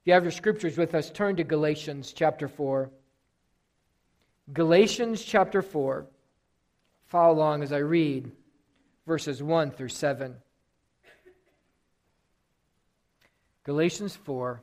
If 0.00 0.06
you 0.06 0.12
have 0.12 0.24
your 0.24 0.30
scriptures 0.30 0.76
with 0.76 0.94
us, 0.94 1.10
turn 1.10 1.36
to 1.36 1.44
Galatians 1.44 2.12
chapter 2.12 2.48
4. 2.48 2.90
Galatians 4.52 5.22
chapter 5.24 5.62
4. 5.62 6.06
Follow 7.06 7.34
along 7.34 7.62
as 7.62 7.72
I 7.72 7.78
read 7.78 8.30
verses 9.06 9.42
1 9.42 9.70
through 9.72 9.88
7. 9.88 10.36
Galatians 13.64 14.14
4. 14.14 14.62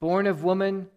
born 0.00 0.26
of 0.26 0.42
woman, 0.42 0.88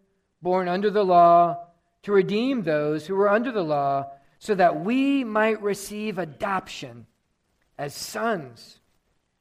born 0.41 0.67
under 0.67 0.89
the 0.89 1.03
law, 1.03 1.67
to 2.03 2.11
redeem 2.11 2.63
those 2.63 3.05
who 3.05 3.15
were 3.15 3.29
under 3.29 3.51
the 3.51 3.63
law, 3.63 4.11
so 4.39 4.55
that 4.55 4.83
we 4.83 5.23
might 5.23 5.61
receive 5.61 6.17
adoption 6.17 7.05
as 7.77 7.93
sons. 7.93 8.79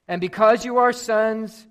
And 0.07 0.21
because 0.21 0.65
you 0.65 0.79
are 0.79 0.93
sons, 0.93 1.67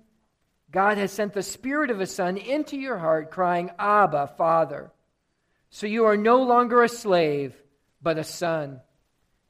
God 0.70 0.98
has 0.98 1.12
sent 1.12 1.32
the 1.32 1.42
Spirit 1.42 1.90
of 1.90 2.00
a 2.00 2.06
Son 2.06 2.36
into 2.36 2.76
your 2.76 2.98
heart, 2.98 3.30
crying, 3.30 3.70
Abba, 3.78 4.34
Father. 4.36 4.90
So 5.70 5.86
you 5.86 6.04
are 6.06 6.16
no 6.16 6.42
longer 6.42 6.82
a 6.82 6.88
slave, 6.88 7.54
but 8.02 8.18
a 8.18 8.24
son. 8.24 8.80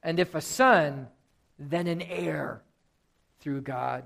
And 0.03 0.19
if 0.19 0.35
a 0.35 0.41
son, 0.41 1.07
then 1.57 1.87
an 1.87 2.01
heir 2.01 2.61
through 3.39 3.61
God. 3.61 4.03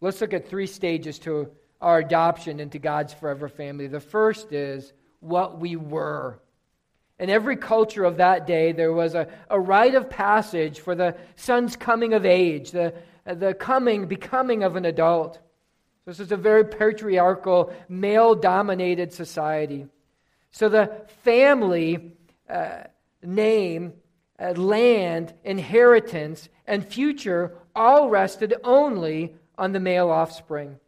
Let's 0.00 0.20
look 0.20 0.34
at 0.34 0.48
three 0.48 0.66
stages 0.66 1.18
to 1.20 1.50
our 1.80 1.98
adoption 1.98 2.60
into 2.60 2.78
God's 2.78 3.12
forever 3.12 3.48
family. 3.48 3.86
The 3.86 4.00
first 4.00 4.52
is 4.52 4.92
what 5.20 5.58
we 5.58 5.76
were. 5.76 6.38
In 7.18 7.30
every 7.30 7.56
culture 7.56 8.04
of 8.04 8.16
that 8.16 8.46
day, 8.46 8.72
there 8.72 8.92
was 8.92 9.14
a, 9.14 9.28
a 9.48 9.58
rite 9.58 9.94
of 9.94 10.10
passage 10.10 10.80
for 10.80 10.94
the 10.94 11.16
son's 11.36 11.76
coming 11.76 12.12
of 12.12 12.26
age, 12.26 12.72
the, 12.72 12.94
the 13.24 13.54
coming, 13.54 14.06
becoming 14.06 14.64
of 14.64 14.76
an 14.76 14.84
adult. 14.84 15.38
This 16.06 16.20
is 16.20 16.32
a 16.32 16.36
very 16.36 16.64
patriarchal, 16.64 17.72
male 17.88 18.34
dominated 18.34 19.12
society. 19.12 19.86
So 20.50 20.68
the 20.68 21.04
family 21.22 22.12
uh, 22.48 22.84
name, 23.22 23.94
uh, 24.38 24.52
land, 24.52 25.32
inheritance, 25.44 26.48
and 26.66 26.86
future 26.86 27.56
all 27.74 28.10
rested 28.10 28.54
only 28.64 29.34
on 29.56 29.72
the 29.72 29.80
male 29.80 30.10
offspring. 30.10 30.78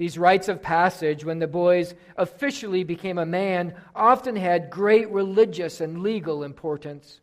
These 0.00 0.16
rites 0.16 0.48
of 0.48 0.62
passage, 0.62 1.26
when 1.26 1.40
the 1.40 1.46
boys 1.46 1.94
officially 2.16 2.84
became 2.84 3.18
a 3.18 3.26
man, 3.26 3.74
often 3.94 4.34
had 4.34 4.70
great 4.70 5.10
religious 5.10 5.82
and 5.82 6.00
legal 6.00 6.42
importance. 6.42 7.20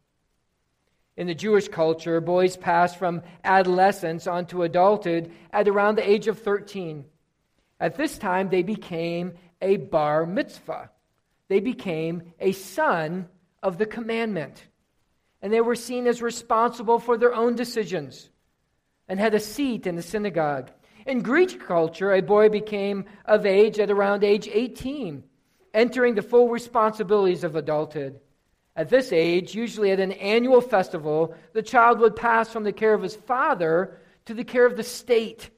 In 1.15 1.25
the 1.25 1.33
Jewish 1.33 1.69
culture, 1.69 2.21
boys 2.21 2.55
passed 2.55 2.99
from 2.99 3.23
adolescence 3.43 4.27
onto 4.27 4.61
adulthood 4.61 5.31
at 5.51 5.67
around 5.67 5.95
the 5.95 6.07
age 6.07 6.27
of 6.27 6.37
13. 6.37 7.05
At 7.79 7.95
this 7.95 8.19
time, 8.19 8.49
they 8.49 8.61
became 8.61 9.33
a 9.59 9.77
bar 9.77 10.27
mitzvah. 10.27 10.91
They 11.47 11.61
became 11.61 12.31
a 12.39 12.51
son 12.51 13.27
of 13.63 13.79
the 13.79 13.87
commandment. 13.87 14.67
And 15.41 15.51
they 15.51 15.61
were 15.61 15.73
seen 15.73 16.05
as 16.05 16.21
responsible 16.21 16.99
for 16.99 17.17
their 17.17 17.33
own 17.33 17.55
decisions 17.55 18.29
and 19.07 19.19
had 19.19 19.33
a 19.33 19.39
seat 19.39 19.87
in 19.87 19.95
the 19.95 20.03
synagogue. 20.03 20.69
In 21.07 21.21
Greek 21.21 21.65
culture, 21.65 22.11
a 22.11 22.21
boy 22.21 22.49
became 22.49 23.05
of 23.23 23.45
age 23.45 23.79
at 23.79 23.89
around 23.89 24.25
age 24.25 24.49
18, 24.51 25.23
entering 25.73 26.15
the 26.15 26.21
full 26.21 26.49
responsibilities 26.49 27.45
of 27.45 27.55
adulthood. 27.55 28.19
At 28.75 28.89
this 28.89 29.13
age, 29.13 29.55
usually 29.55 29.91
at 29.91 30.01
an 30.01 30.11
annual 30.11 30.59
festival, 30.59 31.33
the 31.53 31.63
child 31.63 32.01
would 32.01 32.17
pass 32.17 32.49
from 32.49 32.65
the 32.65 32.73
care 32.73 32.93
of 32.93 33.01
his 33.01 33.15
father 33.15 33.97
to 34.25 34.33
the 34.33 34.43
care 34.43 34.65
of 34.65 34.75
the 34.75 34.83
state, 34.83 35.49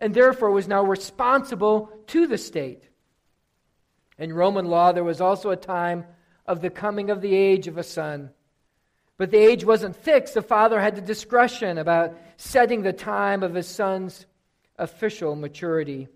and 0.00 0.12
therefore 0.12 0.50
was 0.50 0.66
now 0.66 0.82
responsible 0.82 1.88
to 2.08 2.26
the 2.26 2.36
state. 2.36 2.82
In 4.18 4.32
Roman 4.32 4.66
law, 4.66 4.90
there 4.90 5.04
was 5.04 5.20
also 5.20 5.50
a 5.50 5.56
time 5.56 6.04
of 6.46 6.60
the 6.60 6.70
coming 6.70 7.10
of 7.10 7.20
the 7.20 7.34
age 7.34 7.68
of 7.68 7.78
a 7.78 7.84
son. 7.84 8.30
But 9.18 9.30
the 9.30 9.38
age 9.38 9.64
wasn't 9.64 9.94
fixed. 9.94 10.34
The 10.34 10.42
father 10.42 10.80
had 10.80 10.96
the 10.96 11.00
discretion 11.00 11.78
about 11.78 12.16
setting 12.38 12.82
the 12.82 12.92
time 12.92 13.44
of 13.44 13.54
his 13.54 13.68
son's 13.68 14.26
official 14.78 15.36
maturity. 15.36 16.08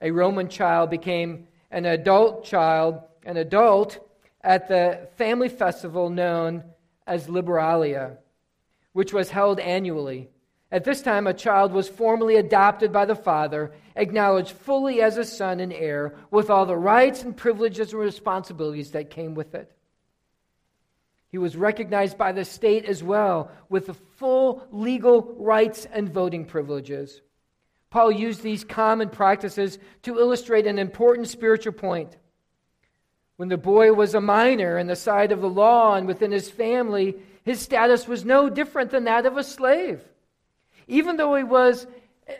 A 0.00 0.10
Roman 0.10 0.48
child 0.48 0.90
became 0.90 1.48
an 1.70 1.84
adult 1.84 2.44
child, 2.44 3.00
an 3.24 3.36
adult 3.36 3.98
at 4.42 4.68
the 4.68 5.08
family 5.16 5.48
festival 5.48 6.10
known 6.10 6.64
as 7.06 7.28
Liberalia, 7.28 8.18
which 8.92 9.12
was 9.12 9.30
held 9.30 9.58
annually. 9.60 10.28
At 10.70 10.84
this 10.84 11.00
time, 11.00 11.26
a 11.26 11.34
child 11.34 11.72
was 11.72 11.88
formally 11.88 12.36
adopted 12.36 12.92
by 12.92 13.04
the 13.04 13.14
father, 13.14 13.72
acknowledged 13.94 14.52
fully 14.52 15.00
as 15.00 15.16
a 15.16 15.24
son 15.24 15.60
and 15.60 15.72
heir, 15.72 16.16
with 16.30 16.50
all 16.50 16.66
the 16.66 16.76
rights 16.76 17.22
and 17.22 17.36
privileges 17.36 17.92
and 17.92 18.00
responsibilities 18.00 18.90
that 18.90 19.10
came 19.10 19.34
with 19.34 19.54
it. 19.54 19.70
He 21.28 21.38
was 21.38 21.56
recognized 21.56 22.18
by 22.18 22.32
the 22.32 22.44
state 22.44 22.84
as 22.84 23.02
well, 23.02 23.50
with 23.68 23.86
the 23.86 23.94
full 23.94 24.66
legal 24.70 25.34
rights 25.38 25.86
and 25.92 26.12
voting 26.12 26.44
privileges. 26.44 27.20
Paul 27.90 28.10
used 28.12 28.42
these 28.42 28.64
common 28.64 29.08
practices 29.08 29.78
to 30.02 30.18
illustrate 30.18 30.66
an 30.66 30.78
important 30.78 31.28
spiritual 31.28 31.72
point. 31.72 32.16
When 33.36 33.48
the 33.48 33.56
boy 33.56 33.92
was 33.92 34.14
a 34.14 34.20
minor 34.20 34.78
in 34.78 34.86
the 34.86 34.96
sight 34.96 35.30
of 35.30 35.40
the 35.40 35.48
law 35.48 35.94
and 35.94 36.06
within 36.06 36.32
his 36.32 36.50
family, 36.50 37.16
his 37.44 37.60
status 37.60 38.08
was 38.08 38.24
no 38.24 38.48
different 38.48 38.90
than 38.90 39.04
that 39.04 39.26
of 39.26 39.36
a 39.36 39.44
slave. 39.44 40.02
Even 40.88 41.16
though 41.16 41.34
he 41.34 41.44
was 41.44 41.86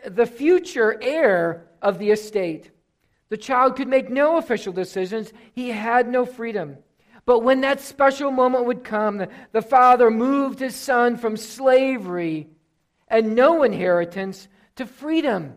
the 0.05 0.25
future 0.25 0.97
heir 1.01 1.67
of 1.81 1.99
the 1.99 2.11
estate, 2.11 2.71
the 3.29 3.37
child 3.37 3.75
could 3.75 3.87
make 3.87 4.09
no 4.09 4.37
official 4.37 4.73
decisions, 4.73 5.31
he 5.53 5.69
had 5.69 6.07
no 6.07 6.25
freedom. 6.25 6.77
But 7.25 7.39
when 7.39 7.61
that 7.61 7.81
special 7.81 8.31
moment 8.31 8.65
would 8.65 8.83
come, 8.83 9.17
the, 9.17 9.29
the 9.51 9.61
father 9.61 10.09
moved 10.09 10.59
his 10.59 10.75
son 10.75 11.17
from 11.17 11.35
slavery 11.35 12.47
and 13.07 13.35
no 13.35 13.63
inheritance 13.63 14.47
to 14.77 14.85
freedom, 14.85 15.55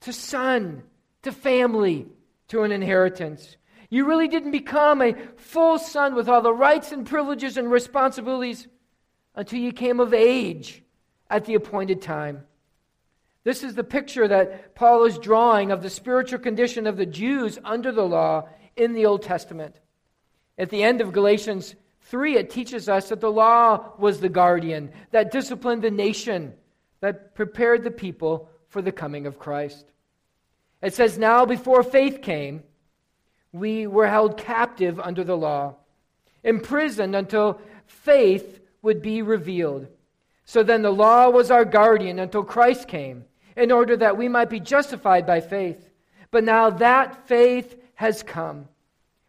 to 0.00 0.12
son, 0.12 0.82
to 1.22 1.30
family, 1.30 2.06
to 2.48 2.62
an 2.62 2.72
inheritance. 2.72 3.56
You 3.90 4.06
really 4.06 4.28
didn't 4.28 4.52
become 4.52 5.02
a 5.02 5.14
full 5.36 5.78
son 5.78 6.14
with 6.14 6.28
all 6.28 6.40
the 6.40 6.52
rights 6.52 6.92
and 6.92 7.06
privileges 7.06 7.56
and 7.56 7.70
responsibilities 7.70 8.66
until 9.34 9.58
you 9.58 9.72
came 9.72 10.00
of 10.00 10.14
age 10.14 10.82
at 11.28 11.44
the 11.44 11.54
appointed 11.54 12.02
time. 12.02 12.44
This 13.44 13.64
is 13.64 13.74
the 13.74 13.84
picture 13.84 14.28
that 14.28 14.74
Paul 14.74 15.04
is 15.04 15.18
drawing 15.18 15.72
of 15.72 15.82
the 15.82 15.90
spiritual 15.90 16.38
condition 16.38 16.86
of 16.86 16.96
the 16.96 17.06
Jews 17.06 17.58
under 17.64 17.90
the 17.90 18.06
law 18.06 18.48
in 18.76 18.92
the 18.92 19.06
Old 19.06 19.22
Testament. 19.22 19.80
At 20.56 20.70
the 20.70 20.82
end 20.82 21.00
of 21.00 21.12
Galatians 21.12 21.74
3, 22.02 22.36
it 22.36 22.50
teaches 22.50 22.88
us 22.88 23.08
that 23.08 23.20
the 23.20 23.30
law 23.30 23.94
was 23.98 24.20
the 24.20 24.28
guardian 24.28 24.92
that 25.10 25.32
disciplined 25.32 25.82
the 25.82 25.90
nation, 25.90 26.54
that 27.02 27.34
prepared 27.34 27.82
the 27.84 27.90
people 27.90 28.48
for 28.68 28.80
the 28.80 28.92
coming 28.92 29.26
of 29.26 29.38
Christ. 29.38 29.84
It 30.80 30.94
says, 30.94 31.18
Now 31.18 31.44
before 31.44 31.82
faith 31.82 32.22
came, 32.22 32.62
we 33.52 33.86
were 33.86 34.06
held 34.06 34.38
captive 34.38 34.98
under 34.98 35.24
the 35.24 35.36
law, 35.36 35.74
imprisoned 36.42 37.14
until 37.14 37.60
faith 37.86 38.60
would 38.80 39.02
be 39.02 39.20
revealed. 39.20 39.88
So 40.44 40.62
then 40.62 40.82
the 40.82 40.92
law 40.92 41.28
was 41.28 41.50
our 41.50 41.64
guardian 41.64 42.18
until 42.18 42.44
Christ 42.44 42.88
came, 42.88 43.24
in 43.56 43.70
order 43.70 43.96
that 43.96 44.16
we 44.16 44.28
might 44.28 44.48
be 44.48 44.60
justified 44.60 45.26
by 45.26 45.40
faith. 45.40 45.90
But 46.30 46.44
now 46.44 46.70
that 46.70 47.26
faith 47.26 47.76
has 47.94 48.22
come. 48.22 48.68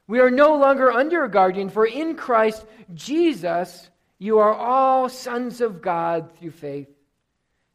We 0.08 0.20
are 0.20 0.32
no 0.32 0.56
longer 0.58 0.92
under 0.92 1.24
a 1.24 1.32
guardian, 1.32 1.70
for 1.70 1.86
in 1.86 2.16
Christ 2.16 2.66
Jesus 2.94 3.90
you 4.20 4.38
are 4.40 4.54
all 4.54 5.10
sons 5.10 5.60
of 5.60 5.82
God 5.82 6.38
through 6.38 6.52
faith. 6.52 6.93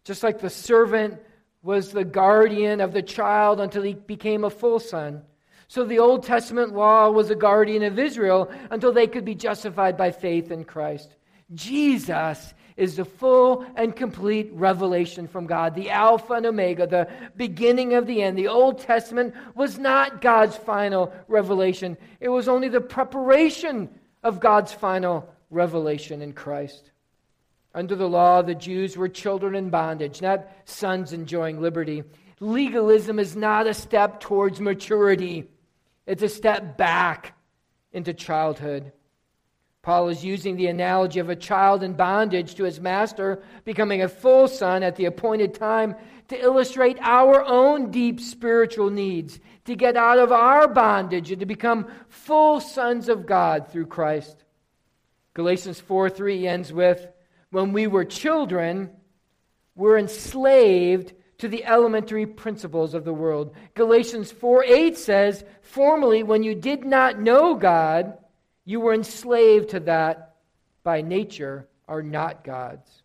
Just 0.08 0.22
like 0.22 0.40
the 0.40 0.48
servant 0.48 1.20
was 1.62 1.92
the 1.92 2.02
guardian 2.02 2.80
of 2.80 2.94
the 2.94 3.02
child 3.02 3.60
until 3.60 3.82
he 3.82 3.92
became 3.92 4.42
a 4.42 4.48
full 4.48 4.80
son. 4.80 5.20
So 5.66 5.84
the 5.84 5.98
Old 5.98 6.22
Testament 6.22 6.72
law 6.72 7.10
was 7.10 7.28
a 7.28 7.34
guardian 7.34 7.82
of 7.82 7.98
Israel 7.98 8.50
until 8.70 8.90
they 8.90 9.06
could 9.06 9.26
be 9.26 9.34
justified 9.34 9.98
by 9.98 10.12
faith 10.12 10.50
in 10.50 10.64
Christ. 10.64 11.14
Jesus 11.52 12.54
is 12.78 12.96
the 12.96 13.04
full 13.04 13.66
and 13.76 13.94
complete 13.94 14.50
revelation 14.54 15.28
from 15.28 15.46
God, 15.46 15.74
the 15.74 15.90
Alpha 15.90 16.32
and 16.32 16.46
Omega, 16.46 16.86
the 16.86 17.10
beginning 17.36 17.92
of 17.92 18.06
the 18.06 18.22
end. 18.22 18.38
The 18.38 18.48
Old 18.48 18.78
Testament 18.78 19.34
was 19.54 19.78
not 19.78 20.22
God's 20.22 20.56
final 20.56 21.12
revelation, 21.26 21.98
it 22.18 22.30
was 22.30 22.48
only 22.48 22.70
the 22.70 22.80
preparation 22.80 23.90
of 24.22 24.40
God's 24.40 24.72
final 24.72 25.28
revelation 25.50 26.22
in 26.22 26.32
Christ. 26.32 26.92
Under 27.78 27.94
the 27.94 28.08
law, 28.08 28.42
the 28.42 28.56
Jews 28.56 28.96
were 28.96 29.08
children 29.08 29.54
in 29.54 29.70
bondage, 29.70 30.20
not 30.20 30.48
sons 30.64 31.12
enjoying 31.12 31.60
liberty. 31.60 32.02
Legalism 32.40 33.20
is 33.20 33.36
not 33.36 33.68
a 33.68 33.72
step 33.72 34.18
towards 34.18 34.60
maturity. 34.60 35.48
It's 36.04 36.24
a 36.24 36.28
step 36.28 36.76
back 36.76 37.38
into 37.92 38.12
childhood. 38.12 38.90
Paul 39.82 40.08
is 40.08 40.24
using 40.24 40.56
the 40.56 40.66
analogy 40.66 41.20
of 41.20 41.28
a 41.28 41.36
child 41.36 41.84
in 41.84 41.92
bondage 41.92 42.56
to 42.56 42.64
his 42.64 42.80
master 42.80 43.44
becoming 43.64 44.02
a 44.02 44.08
full 44.08 44.48
son 44.48 44.82
at 44.82 44.96
the 44.96 45.04
appointed 45.04 45.54
time 45.54 45.94
to 46.30 46.42
illustrate 46.42 46.98
our 47.00 47.44
own 47.44 47.92
deep 47.92 48.18
spiritual 48.18 48.90
needs, 48.90 49.38
to 49.66 49.76
get 49.76 49.96
out 49.96 50.18
of 50.18 50.32
our 50.32 50.66
bondage 50.66 51.30
and 51.30 51.38
to 51.38 51.46
become 51.46 51.86
full 52.08 52.58
sons 52.58 53.08
of 53.08 53.24
God 53.24 53.70
through 53.70 53.86
Christ. 53.86 54.42
Galatians 55.34 55.78
4 55.78 56.10
3 56.10 56.48
ends 56.48 56.72
with 56.72 57.06
When 57.50 57.72
we 57.72 57.86
were 57.86 58.04
children, 58.04 58.90
we're 59.74 59.98
enslaved 59.98 61.14
to 61.38 61.48
the 61.48 61.64
elementary 61.64 62.26
principles 62.26 62.94
of 62.94 63.04
the 63.04 63.14
world. 63.14 63.54
Galatians 63.74 64.30
4 64.32 64.64
8 64.64 64.98
says, 64.98 65.44
Formerly, 65.62 66.22
when 66.22 66.42
you 66.42 66.54
did 66.54 66.84
not 66.84 67.20
know 67.20 67.54
God, 67.54 68.18
you 68.64 68.80
were 68.80 68.92
enslaved 68.92 69.70
to 69.70 69.80
that 69.80 70.34
by 70.82 71.00
nature 71.00 71.68
are 71.86 72.02
not 72.02 72.44
God's. 72.44 73.02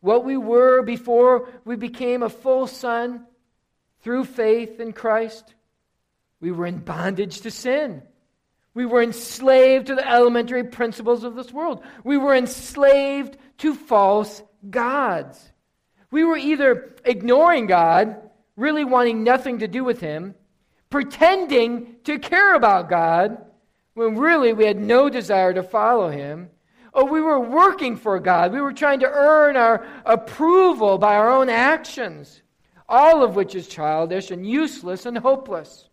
What 0.00 0.24
we 0.24 0.36
were 0.36 0.82
before 0.82 1.48
we 1.64 1.76
became 1.76 2.22
a 2.22 2.28
full 2.28 2.66
son 2.66 3.24
through 4.02 4.24
faith 4.24 4.78
in 4.78 4.92
Christ, 4.92 5.54
we 6.40 6.52
were 6.52 6.66
in 6.66 6.78
bondage 6.78 7.40
to 7.42 7.50
sin. 7.50 8.02
We 8.74 8.84
were 8.84 9.02
enslaved 9.02 9.86
to 9.86 9.94
the 9.94 10.06
elementary 10.06 10.64
principles 10.64 11.24
of 11.24 11.34
this 11.34 11.50
world. 11.50 11.82
We 12.04 12.18
were 12.18 12.34
enslaved 12.34 13.38
to 13.58 13.74
false 13.74 14.42
gods. 14.68 15.52
We 16.10 16.24
were 16.24 16.36
either 16.36 16.96
ignoring 17.04 17.66
God, 17.66 18.16
really 18.56 18.84
wanting 18.84 19.24
nothing 19.24 19.58
to 19.60 19.68
do 19.68 19.84
with 19.84 20.00
Him, 20.00 20.34
pretending 20.90 21.96
to 22.04 22.18
care 22.18 22.54
about 22.54 22.88
God 22.88 23.38
when 23.94 24.16
really 24.16 24.52
we 24.52 24.66
had 24.66 24.78
no 24.78 25.08
desire 25.08 25.52
to 25.54 25.62
follow 25.62 26.10
Him, 26.10 26.50
or 26.92 27.06
we 27.06 27.20
were 27.20 27.40
working 27.40 27.96
for 27.96 28.18
God. 28.20 28.52
We 28.52 28.60
were 28.60 28.72
trying 28.72 29.00
to 29.00 29.10
earn 29.10 29.56
our 29.56 29.86
approval 30.04 30.98
by 30.98 31.16
our 31.16 31.30
own 31.30 31.48
actions, 31.48 32.42
all 32.88 33.22
of 33.22 33.36
which 33.36 33.54
is 33.54 33.68
childish 33.68 34.30
and 34.30 34.46
useless 34.46 35.06
and 35.06 35.18
hopeless. 35.18 35.88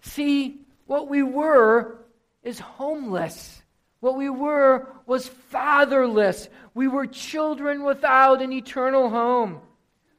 See, 0.00 0.60
what 0.86 1.08
we 1.08 1.22
were 1.22 2.04
is 2.42 2.58
homeless. 2.58 3.62
What 4.04 4.16
we 4.16 4.28
were 4.28 4.86
was 5.06 5.26
fatherless. 5.26 6.50
We 6.74 6.88
were 6.88 7.06
children 7.06 7.84
without 7.84 8.42
an 8.42 8.52
eternal 8.52 9.08
home. 9.08 9.62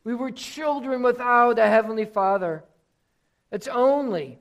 We 0.04 0.16
were 0.16 0.32
children 0.32 1.04
without 1.04 1.60
a 1.60 1.68
heavenly 1.68 2.06
Father. 2.06 2.64
It's 3.52 3.68
only 3.68 4.40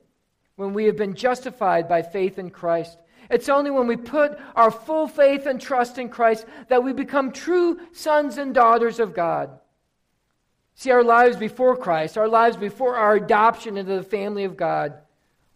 when 0.57 0.73
we 0.73 0.87
have 0.87 0.97
been 0.97 1.15
justified 1.15 1.91
by 1.91 2.01
faith 2.01 2.39
in 2.39 2.49
Christ. 2.49 2.97
It's 3.29 3.51
only 3.51 3.71
when 3.71 3.87
we 3.87 3.99
put 3.99 4.39
our 4.57 4.71
full 4.71 5.07
faith 5.07 5.45
and 5.45 5.61
trust 5.61 5.99
in 5.99 6.09
Christ 6.09 6.47
that 6.69 6.83
we 6.83 6.95
become 6.95 7.31
true 7.31 7.79
sons 7.93 8.39
and 8.39 8.55
daughters 8.55 8.99
of 8.99 9.13
God. 9.13 9.51
See, 10.75 10.91
our 10.91 11.05
lives 11.05 11.37
before 11.37 11.77
Christ, 11.77 12.17
our 12.17 12.29
lives 12.29 12.57
before 12.57 12.97
our 12.97 13.17
adoption 13.17 13.77
into 13.77 13.95
the 13.95 14.03
family 14.03 14.45
of 14.45 14.57
God, 14.57 14.95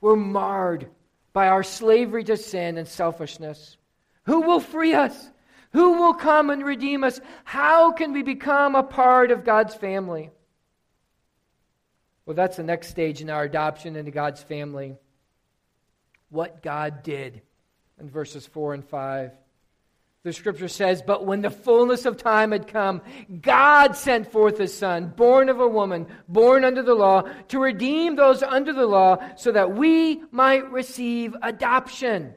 were 0.03 0.15
marred 0.15 0.91
by 1.33 1.49
our 1.49 1.63
slavery 1.63 2.25
to 2.25 2.37
sin 2.37 2.77
and 2.77 2.87
selfishness. 2.87 3.78
Who 4.29 4.43
will 4.43 4.61
free 4.61 4.93
us? 4.93 5.31
Who 5.73 5.95
will 5.95 6.13
come 6.13 6.51
and 6.51 6.63
redeem 6.63 7.03
us? 7.03 7.19
How 7.45 7.93
can 7.93 8.13
we 8.13 8.23
become 8.23 8.75
a 8.75 8.83
part 8.83 9.31
of 9.31 9.43
God's 9.43 9.75
family? 9.75 10.29
Well, 12.27 12.37
that's 12.37 12.59
the 12.59 12.63
next 12.63 12.89
stage 12.89 13.23
in 13.23 13.31
our 13.31 13.45
adoption 13.45 13.97
into 13.97 14.11
God's 14.11 14.43
family. 14.43 14.97
What 16.29 16.63
God 16.63 17.03
did 17.03 17.41
in 17.99 18.11
verses 18.11 18.47
4 18.47 18.75
and 18.75 18.85
5. 18.85 19.33
The 20.25 20.33
scripture 20.35 20.69
says, 20.69 21.01
But 21.01 21.25
when 21.25 21.41
the 21.41 21.49
fullness 21.49 22.05
of 22.05 22.19
time 22.19 22.53
had 22.53 22.69
come, 22.69 23.01
God 23.41 23.97
sent 23.97 24.31
forth 24.31 24.59
his 24.59 24.77
Son, 24.77 25.09
born 25.17 25.49
of 25.49 25.59
a 25.59 25.67
woman, 25.67 26.07
born 26.29 26.65
under 26.65 26.83
the 26.83 26.95
law, 26.95 27.23
to 27.49 27.59
redeem 27.59 28.17
those 28.17 28.43
under 28.43 28.75
the 28.75 28.87
law, 28.87 29.17
so 29.37 29.53
that 29.53 29.75
we 29.75 30.23
might 30.33 30.71
receive 30.71 31.35
adoption 31.41 32.35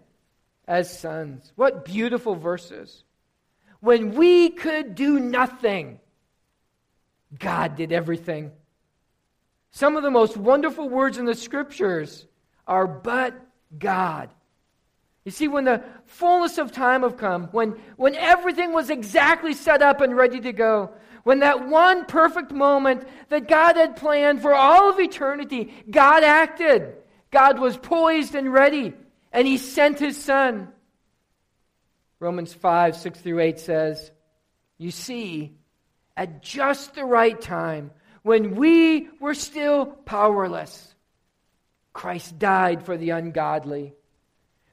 as 0.67 0.97
sons. 0.97 1.51
What 1.55 1.85
beautiful 1.85 2.35
verses. 2.35 3.03
When 3.79 4.13
we 4.13 4.49
could 4.49 4.95
do 4.95 5.19
nothing, 5.19 5.99
God 7.37 7.75
did 7.75 7.91
everything. 7.91 8.51
Some 9.71 9.97
of 9.97 10.03
the 10.03 10.11
most 10.11 10.37
wonderful 10.37 10.89
words 10.89 11.17
in 11.17 11.25
the 11.25 11.35
scriptures 11.35 12.27
are, 12.67 12.85
but 12.87 13.33
God. 13.77 14.29
You 15.23 15.31
see, 15.31 15.47
when 15.47 15.65
the 15.65 15.83
fullness 16.05 16.57
of 16.57 16.71
time 16.71 17.03
have 17.03 17.17
come, 17.17 17.45
when, 17.51 17.71
when 17.95 18.15
everything 18.15 18.73
was 18.73 18.89
exactly 18.89 19.53
set 19.53 19.81
up 19.81 20.01
and 20.01 20.15
ready 20.15 20.39
to 20.41 20.51
go, 20.51 20.91
when 21.23 21.39
that 21.39 21.67
one 21.67 22.05
perfect 22.05 22.51
moment 22.51 23.07
that 23.29 23.47
God 23.47 23.75
had 23.75 23.95
planned 23.95 24.41
for 24.41 24.55
all 24.55 24.89
of 24.89 24.99
eternity, 24.99 25.73
God 25.89 26.23
acted. 26.23 26.95
God 27.29 27.59
was 27.59 27.77
poised 27.77 28.35
and 28.35 28.51
ready, 28.51 28.93
and 29.31 29.47
He 29.47 29.57
sent 29.57 29.99
His 29.99 30.17
Son. 30.17 30.69
Romans 32.19 32.53
5 32.53 32.95
6 32.95 33.19
through 33.19 33.39
8 33.39 33.59
says, 33.59 34.11
You 34.77 34.91
see, 34.91 35.53
at 36.15 36.41
just 36.43 36.93
the 36.93 37.05
right 37.05 37.39
time, 37.39 37.91
when 38.23 38.55
we 38.55 39.09
were 39.19 39.33
still 39.33 39.85
powerless, 39.85 40.93
Christ 41.93 42.37
died 42.37 42.83
for 42.83 42.97
the 42.97 43.09
ungodly. 43.09 43.93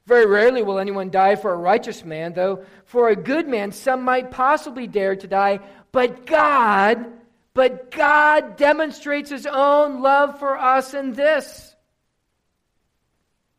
Very 0.05 0.25
rarely 0.25 0.63
will 0.63 0.79
anyone 0.79 1.11
die 1.11 1.35
for 1.35 1.53
a 1.53 1.57
righteous 1.57 2.03
man, 2.03 2.33
though 2.33 2.65
for 2.85 3.09
a 3.09 3.15
good 3.15 3.47
man 3.47 3.71
some 3.71 4.03
might 4.03 4.31
possibly 4.31 4.87
dare 4.87 5.15
to 5.15 5.27
die. 5.27 5.59
But 5.91 6.25
God, 6.25 7.05
but 7.53 7.91
God 7.91 8.57
demonstrates 8.57 9.29
his 9.29 9.45
own 9.45 10.01
love 10.01 10.39
for 10.39 10.57
us 10.57 10.93
in 10.93 11.13
this. 11.13 11.68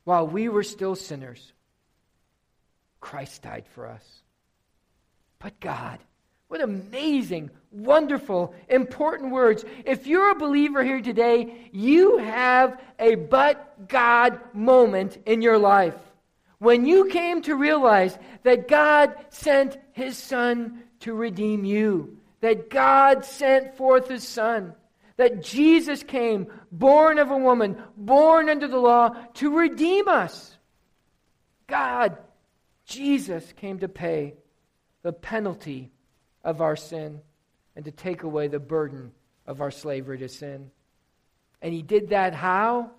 While 0.05 0.27
we 0.27 0.49
were 0.49 0.63
still 0.63 0.97
sinners, 0.97 1.53
Christ 3.01 3.43
died 3.43 3.67
for 3.75 3.87
us. 3.87 4.05
But 5.39 5.59
God, 5.61 5.99
what 6.49 6.61
amazing, 6.61 7.51
wonderful, 7.71 8.55
important 8.69 9.33
words. 9.33 9.65
If 9.85 10.07
you're 10.07 10.33
a 10.33 10.39
believer 10.39 10.83
here 10.83 11.01
today, 11.01 11.69
you 11.73 12.19
have 12.19 12.81
a 12.99 13.15
but 13.15 13.89
God 13.89 14.41
moment 14.53 15.19
in 15.27 15.43
your 15.43 15.59
life. 15.59 15.95
When 16.59 16.85
you 16.85 17.07
came 17.07 17.41
to 17.43 17.55
realize 17.55 18.19
that 18.43 18.69
God 18.69 19.15
sent 19.31 19.79
his 19.93 20.19
son 20.19 20.83
to 21.01 21.15
redeem 21.15 21.65
you, 21.65 22.19
that 22.41 22.69
God 22.69 23.25
sent 23.25 23.77
forth 23.77 24.09
his 24.09 24.27
son, 24.27 24.75
that 25.21 25.43
Jesus 25.43 26.03
came, 26.03 26.47
born 26.73 27.19
of 27.19 27.31
a 27.31 27.37
woman, 27.37 27.77
born 27.95 28.49
under 28.49 28.67
the 28.67 28.79
law, 28.79 29.11
to 29.35 29.55
redeem 29.55 30.09
us. 30.09 30.57
God, 31.67 32.17
Jesus 32.87 33.53
came 33.59 33.81
to 33.81 33.89
pay 33.89 34.33
the 35.03 35.13
penalty 35.13 35.91
of 36.43 36.63
our 36.63 36.75
sin 36.75 37.21
and 37.77 37.85
to 37.85 37.91
take 37.91 38.23
away 38.23 38.49
the 38.49 38.59
burden 38.59 39.13
of 39.47 39.61
our 39.61 39.71
slavery 39.71 40.17
to 40.17 40.29
sin. 40.31 40.71
And 41.61 41.75
he 41.75 41.83
did 41.83 42.09
that 42.09 42.33
how? 42.33 42.91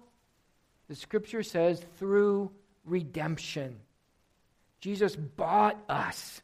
The 0.90 0.96
scripture 0.96 1.42
says 1.42 1.84
through 1.98 2.52
redemption. 2.86 3.78
Jesus 4.80 5.16
bought 5.16 5.84
us 5.90 6.40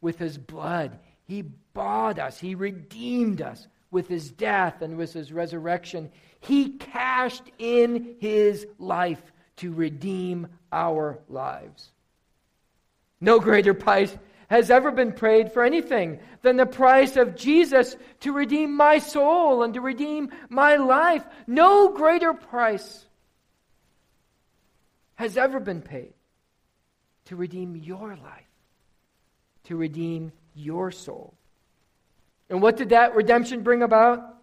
with 0.00 0.18
his 0.18 0.38
blood. 0.38 0.98
He 1.28 1.42
bought 1.72 2.18
us. 2.18 2.40
He 2.40 2.56
redeemed 2.56 3.40
us 3.40 3.68
with 3.90 4.08
his 4.08 4.30
death 4.30 4.82
and 4.82 4.96
with 4.96 5.12
his 5.12 5.32
resurrection. 5.32 6.10
He 6.40 6.70
cashed 6.70 7.44
in 7.58 8.16
his 8.20 8.66
life 8.78 9.22
to 9.56 9.72
redeem 9.72 10.48
our 10.72 11.18
lives. 11.28 11.90
No 13.20 13.40
greater 13.40 13.74
price 13.74 14.16
has 14.48 14.70
ever 14.70 14.90
been 14.90 15.12
paid 15.12 15.52
for 15.52 15.62
anything 15.62 16.18
than 16.42 16.56
the 16.56 16.66
price 16.66 17.16
of 17.16 17.36
Jesus 17.36 17.96
to 18.20 18.32
redeem 18.32 18.74
my 18.74 18.98
soul 18.98 19.62
and 19.62 19.74
to 19.74 19.80
redeem 19.80 20.30
my 20.48 20.76
life. 20.76 21.24
No 21.46 21.92
greater 21.92 22.34
price 22.34 23.04
has 25.14 25.36
ever 25.36 25.60
been 25.60 25.82
paid 25.82 26.14
to 27.26 27.36
redeem 27.36 27.76
your 27.76 28.16
life, 28.16 28.48
to 29.64 29.76
redeem 29.76 30.32
your 30.54 30.90
soul. 30.90 31.34
And 32.50 32.60
what 32.60 32.76
did 32.76 32.90
that 32.90 33.14
redemption 33.14 33.62
bring 33.62 33.82
about? 33.82 34.36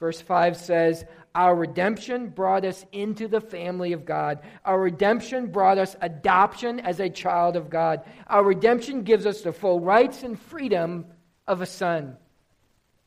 Verse 0.00 0.20
5 0.20 0.56
says, 0.56 1.04
Our 1.36 1.54
redemption 1.54 2.28
brought 2.28 2.64
us 2.64 2.84
into 2.90 3.28
the 3.28 3.40
family 3.40 3.92
of 3.92 4.04
God. 4.04 4.40
Our 4.64 4.80
redemption 4.80 5.46
brought 5.46 5.78
us 5.78 5.94
adoption 6.00 6.80
as 6.80 6.98
a 6.98 7.08
child 7.08 7.54
of 7.54 7.70
God. 7.70 8.02
Our 8.26 8.42
redemption 8.42 9.04
gives 9.04 9.24
us 9.24 9.42
the 9.42 9.52
full 9.52 9.78
rights 9.78 10.24
and 10.24 10.38
freedom 10.38 11.06
of 11.46 11.60
a 11.60 11.66
son. 11.66 12.16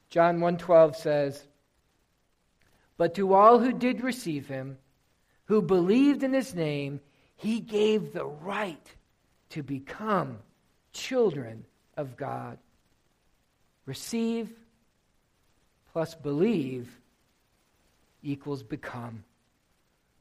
John 0.09 0.39
1:12 0.39 0.95
says, 0.95 1.45
But 2.95 3.15
to 3.15 3.33
all 3.33 3.59
who 3.59 3.73
did 3.73 4.01
receive 4.01 4.47
him, 4.47 4.77
who 5.45 5.61
believed 5.61 6.23
in 6.23 6.33
his 6.33 6.55
name, 6.55 7.01
he 7.35 7.59
gave 7.59 8.13
the 8.13 8.25
right 8.25 8.95
to 9.49 9.61
become 9.61 10.39
children 10.93 11.65
of 11.97 12.15
God. 12.15 12.57
Receive 13.85 14.51
plus 15.91 16.15
believe 16.15 16.89
equals 18.23 18.63
become. 18.63 19.23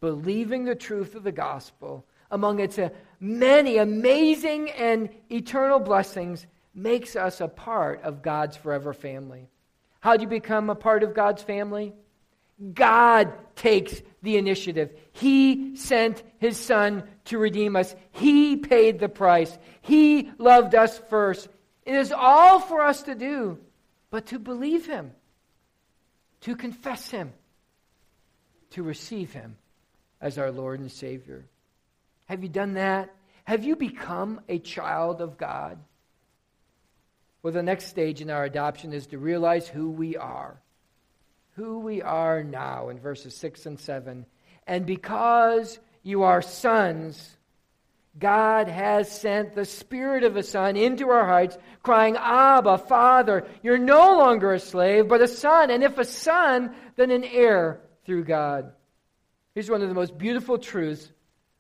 Believing 0.01 0.65
the 0.65 0.75
truth 0.75 1.15
of 1.15 1.25
the 1.25 1.33
gospel 1.33 2.05
among 2.31 2.61
its 2.61 2.79
uh, 2.79 2.91
many 3.21 3.79
amazing 3.79 4.71
and 4.71 5.09
eternal 5.31 5.79
blessings 5.79 6.47
makes 6.75 7.17
us 7.17 7.41
a 7.41 7.49
part 7.49 8.03
of 8.03 8.23
God's 8.23 8.57
forever 8.57 8.93
family. 8.93 9.49
How 10.01 10.17
do 10.17 10.23
you 10.23 10.29
become 10.29 10.69
a 10.69 10.75
part 10.75 11.03
of 11.03 11.15
God's 11.15 11.43
family? 11.43 11.95
God 12.73 13.33
takes 13.57 14.03
the 14.23 14.37
initiative. 14.37 14.93
He 15.13 15.77
sent 15.77 16.23
his 16.39 16.57
son 16.59 17.05
to 17.27 17.39
redeem 17.39 17.75
us. 17.75 17.95
He 18.13 18.57
paid 18.57 18.99
the 18.99 19.09
price. 19.09 19.57
He 19.83 20.31
loved 20.39 20.75
us 20.75 20.99
first. 21.11 21.49
It 21.85 21.95
is 21.95 22.13
all 22.13 22.61
for 22.61 22.83
us 22.83 23.03
to 23.03 23.15
do, 23.15 23.59
but 24.11 24.27
to 24.27 24.39
believe 24.39 24.87
him 24.87 25.13
to 26.45 26.55
confess 26.55 27.11
Him, 27.11 27.33
to 28.71 28.83
receive 28.83 29.33
Him 29.33 29.57
as 30.21 30.37
our 30.37 30.51
Lord 30.51 30.79
and 30.79 30.93
Savior. 30.93 31.47
Have 32.27 32.43
you 32.43 32.51
done 32.51 32.75
that? 32.75 33.15
Have 33.45 33.65
you 33.65 33.77
become 33.77 34.43
a 34.47 34.59
child 34.59 35.23
of 35.23 35.39
God? 35.39 35.79
Well, 37.43 37.55
the 37.55 37.63
next 37.63 37.87
stage 37.87 38.21
in 38.21 38.29
our 38.29 38.45
adoption 38.45 38.93
is 38.93 39.07
to 39.09 39.19
realize 39.19 39.67
who 39.67 39.91
we 39.91 40.19
are. 40.19 40.61
Who 41.57 41.79
we 41.79 42.03
are 42.03 42.43
now 42.43 42.91
in 42.91 42.99
verses 42.99 43.35
6 43.37 43.65
and 43.65 43.81
7. 43.81 44.27
And 44.67 44.85
because 44.85 45.79
you 46.03 46.25
are 46.25 46.43
sons, 46.43 47.37
God 48.19 48.69
has 48.69 49.11
sent 49.11 49.55
the 49.55 49.65
Spirit 49.65 50.23
of 50.23 50.37
His 50.37 50.49
Son 50.49 50.77
into 50.77 51.09
our 51.09 51.27
hearts, 51.27 51.59
crying, 51.83 52.17
Abba, 52.17 52.79
Father, 52.79 53.47
you're 53.63 53.79
no 53.79 54.19
longer 54.19 54.53
a 54.53 54.61
slave, 54.61 55.09
but 55.09 55.21
a 55.21 55.29
son. 55.29 55.71
And 55.71 55.83
if 55.83 55.99
a 55.99 56.05
son, 56.05 56.75
then 56.97 57.11
an 57.11 57.25
heir 57.25 57.81
through 58.07 58.25
God. 58.25 58.73
Here's 59.55 59.71
one 59.71 59.83
of 59.83 59.89
the 59.89 59.95
most 59.95 60.17
beautiful 60.17 60.59
truths 60.59 61.11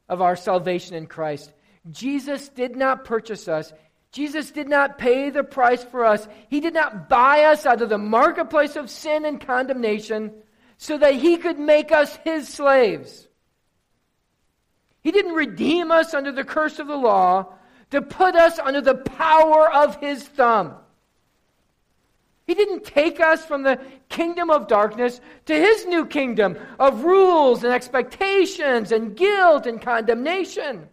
of 0.08 0.20
our 0.20 0.36
salvation 0.36 0.94
in 0.94 1.06
Christ 1.06 1.52
Jesus 1.90 2.48
did 2.48 2.76
not 2.76 3.04
purchase 3.04 3.48
us. 3.48 3.72
Jesus 4.12 4.52
did 4.52 4.68
not 4.68 4.96
pay 4.96 5.30
the 5.30 5.42
price 5.42 5.82
for 5.82 6.04
us. 6.04 6.28
He 6.48 6.60
did 6.60 6.72
not 6.72 7.08
buy 7.08 7.44
us 7.44 7.66
out 7.66 7.82
of 7.82 7.88
the 7.88 7.98
marketplace 7.98 8.76
of 8.76 8.88
sin 8.88 9.24
and 9.24 9.44
condemnation 9.44 10.32
so 10.76 10.96
that 10.98 11.14
he 11.14 11.36
could 11.36 11.58
make 11.58 11.90
us 11.90 12.16
his 12.22 12.48
slaves. 12.48 13.26
He 15.04 15.12
didn't 15.12 15.34
redeem 15.34 15.90
us 15.90 16.14
under 16.14 16.32
the 16.32 16.44
curse 16.44 16.78
of 16.78 16.88
the 16.88 16.96
law 16.96 17.52
to 17.90 18.00
put 18.00 18.34
us 18.34 18.58
under 18.58 18.80
the 18.80 18.94
power 18.94 19.72
of 19.72 20.00
his 20.00 20.26
thumb. 20.26 20.74
He 22.46 22.54
didn't 22.54 22.84
take 22.84 23.20
us 23.20 23.44
from 23.44 23.62
the 23.62 23.78
kingdom 24.08 24.50
of 24.50 24.66
darkness 24.66 25.20
to 25.46 25.54
his 25.54 25.86
new 25.86 26.06
kingdom 26.06 26.58
of 26.78 27.04
rules 27.04 27.64
and 27.64 27.72
expectations 27.72 28.92
and 28.92 29.14
guilt 29.16 29.66
and 29.66 29.80
condemnation. 29.80 30.88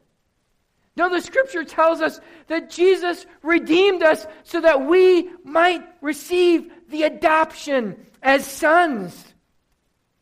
No, 0.97 1.09
the 1.09 1.21
scripture 1.21 1.63
tells 1.63 2.01
us 2.01 2.19
that 2.47 2.69
Jesus 2.69 3.25
redeemed 3.43 4.03
us 4.03 4.27
so 4.43 4.59
that 4.59 4.85
we 4.85 5.29
might 5.45 5.83
receive 6.01 6.69
the 6.89 7.03
adoption 7.03 8.05
as 8.21 8.45
sons. 8.45 9.33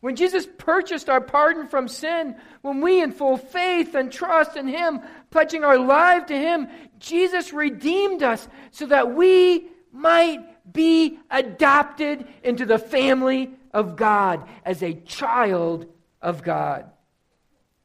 When 0.00 0.16
Jesus 0.16 0.48
purchased 0.58 1.10
our 1.10 1.20
pardon 1.20 1.68
from 1.68 1.86
sin, 1.86 2.34
when 2.62 2.80
we, 2.80 3.02
in 3.02 3.12
full 3.12 3.36
faith 3.36 3.94
and 3.94 4.10
trust 4.10 4.56
in 4.56 4.66
Him, 4.66 5.00
pledging 5.30 5.62
our 5.62 5.78
life 5.78 6.26
to 6.26 6.38
Him, 6.38 6.68
Jesus 6.98 7.52
redeemed 7.52 8.22
us 8.22 8.48
so 8.70 8.86
that 8.86 9.14
we 9.14 9.68
might 9.92 10.72
be 10.72 11.18
adopted 11.30 12.26
into 12.42 12.64
the 12.64 12.78
family 12.78 13.50
of 13.72 13.96
God 13.96 14.48
as 14.64 14.82
a 14.82 14.94
child 14.94 15.86
of 16.22 16.42
God. 16.42 16.90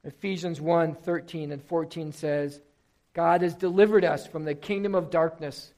Ephesians 0.04 0.62
1 0.62 0.96
13 0.96 1.52
and 1.52 1.64
14 1.64 2.12
says, 2.14 2.62
God 3.14 3.42
has 3.42 3.56
delivered 3.56 4.06
us 4.06 4.28
from 4.28 4.44
the 4.44 4.56
kingdom 4.56 4.96
of 4.96 5.10
darkness 5.10 5.74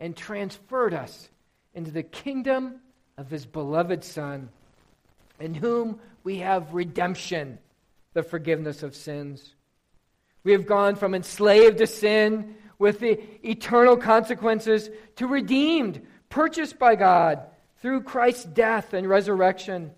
and 0.00 0.16
transferred 0.16 0.94
us 0.94 1.28
into 1.74 1.90
the 1.90 2.02
kingdom 2.02 2.80
of 3.18 3.30
His 3.30 3.46
beloved 3.46 4.02
Son 4.02 4.48
in 5.40 5.54
whom 5.54 6.00
we 6.24 6.38
have 6.38 6.74
redemption, 6.74 7.58
the 8.12 8.22
forgiveness 8.22 8.82
of 8.82 8.94
sins. 8.94 9.54
We 10.44 10.52
have 10.52 10.66
gone 10.66 10.96
from 10.96 11.14
enslaved 11.14 11.78
to 11.78 11.86
sin 11.86 12.56
with 12.78 13.00
the 13.00 13.18
eternal 13.48 13.96
consequences 13.96 14.90
to 15.16 15.26
redeemed, 15.26 16.06
purchased 16.28 16.78
by 16.78 16.94
God 16.94 17.40
through 17.78 18.02
Christ's 18.02 18.44
death 18.44 18.92
and 18.92 19.08
resurrection, 19.08 19.92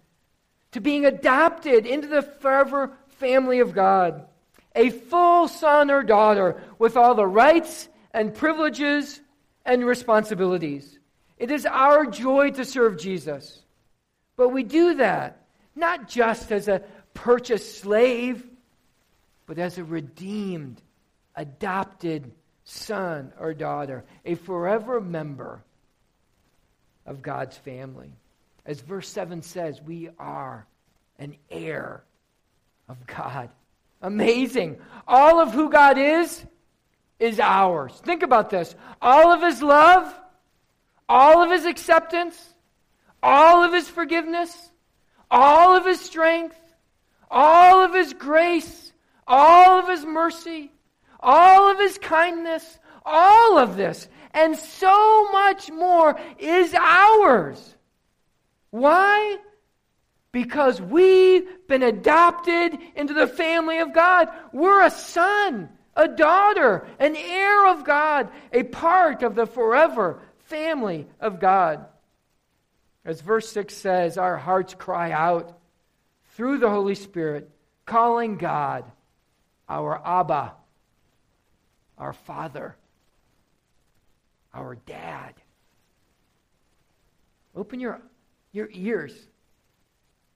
to 0.72 0.81
being 0.81 1.07
adopted 1.07 1.87
into 1.87 2.09
the 2.09 2.22
forever 2.22 2.92
family 3.09 3.61
of 3.61 3.74
God, 3.74 4.27
a 4.74 4.90
full 4.90 5.48
son 5.48 5.90
or 5.90 6.03
daughter 6.03 6.62
with 6.79 6.96
all 6.96 7.14
the 7.14 7.27
rights 7.27 7.88
and 8.12 8.35
privileges 8.35 9.20
and 9.64 9.85
responsibilities. 9.85 10.98
It 11.37 11.51
is 11.51 11.66
our 11.66 12.07
joy 12.07 12.51
to 12.53 12.64
serve 12.64 12.98
Jesus. 12.98 13.61
But 14.38 14.51
we 14.51 14.62
do 14.62 14.94
that 14.94 15.42
not 15.74 16.09
just 16.09 16.51
as 16.51 16.68
a 16.68 16.83
purchased 17.12 17.81
slave, 17.81 18.46
but 19.46 19.59
as 19.59 19.77
a 19.77 19.85
redeemed, 19.85 20.81
adopted 21.37 22.31
son 22.64 23.33
or 23.38 23.53
daughter, 23.53 24.05
a 24.24 24.37
forever 24.37 25.01
member 25.01 25.62
of 27.05 27.20
God's 27.20 27.57
family. 27.57 28.11
As 28.64 28.81
verse 28.81 29.09
7 29.09 29.42
says, 29.42 29.83
we 29.83 30.11
are 30.18 30.66
an 31.18 31.35
heir 31.51 32.05
of 32.88 33.07
God. 33.07 33.51
Amazing. 34.03 34.79
All 35.07 35.40
of 35.40 35.53
who 35.53 35.70
God 35.70 35.98
is, 35.98 36.44
is 37.18 37.40
ours. 37.40 38.01
Think 38.05 38.22
about 38.22 38.51
this. 38.51 38.77
All 39.03 39.33
of 39.33 39.42
his 39.42 39.62
love, 39.62 40.14
all 41.09 41.42
of 41.42 41.51
his 41.51 41.64
acceptance, 41.64 42.55
all 43.22 43.64
of 43.64 43.72
his 43.72 43.88
forgiveness, 43.88 44.70
all 45.31 45.76
of 45.76 45.85
his 45.85 46.00
strength, 46.00 46.59
all 47.31 47.85
of 47.85 47.94
his 47.94 48.14
grace, 48.14 48.92
all 49.26 49.78
of 49.81 49.88
his 49.88 50.04
mercy, 50.04 50.72
all 51.20 51.70
of 51.70 51.78
his 51.78 51.98
kindness, 51.98 52.78
all 53.04 53.59
of 53.59 53.76
this, 53.76 54.09
and 54.33 54.57
so 54.57 55.31
much 55.33 55.70
more 55.70 56.18
is 56.38 56.74
ours. 56.74 57.74
Why? 58.70 59.38
Because 60.33 60.81
we've 60.81 61.66
been 61.66 61.83
adopted 61.83 62.78
into 62.94 63.14
the 63.14 63.26
family 63.26 63.78
of 63.78 63.94
God. 63.94 64.28
We're 64.52 64.85
a 64.85 64.90
son, 64.90 65.70
a 65.96 66.07
daughter, 66.07 66.87
an 66.98 67.16
heir 67.16 67.68
of 67.68 67.85
God, 67.85 68.31
a 68.52 68.62
part 68.62 69.22
of 69.22 69.35
the 69.35 69.46
forever 69.46 70.22
family 70.44 71.07
of 71.20 71.40
God. 71.40 71.87
As 73.08 73.22
verse 73.22 73.50
6 73.52 73.74
says, 73.74 74.18
our 74.18 74.36
hearts 74.36 74.74
cry 74.74 75.12
out 75.12 75.58
through 76.34 76.58
the 76.58 76.68
Holy 76.68 76.94
Spirit, 76.94 77.50
calling 77.86 78.36
God 78.36 78.84
our 79.66 79.98
Abba, 80.04 80.52
our 81.96 82.12
Father, 82.12 82.76
our 84.52 84.74
Dad. 84.74 85.32
Open 87.56 87.80
your, 87.80 88.02
your 88.52 88.68
ears, 88.74 89.14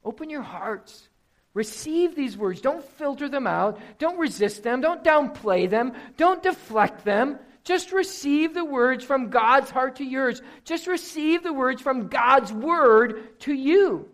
open 0.02 0.30
your 0.30 0.40
hearts. 0.40 1.10
Receive 1.52 2.16
these 2.16 2.38
words. 2.38 2.62
Don't 2.62 2.82
filter 2.82 3.28
them 3.28 3.46
out. 3.46 3.78
Don't 3.98 4.18
resist 4.18 4.62
them. 4.62 4.80
Don't 4.80 5.04
downplay 5.04 5.68
them. 5.68 5.92
Don't 6.16 6.42
deflect 6.42 7.04
them. 7.04 7.38
Just 7.64 7.92
receive 7.92 8.54
the 8.54 8.64
words 8.64 9.04
from 9.04 9.30
God's 9.30 9.70
heart 9.70 9.96
to 9.96 10.04
yours. 10.04 10.42
Just 10.64 10.86
receive 10.86 11.42
the 11.42 11.52
words 11.52 11.80
from 11.80 12.08
God's 12.08 12.52
word 12.52 13.38
to 13.40 13.52
you. 13.52 14.08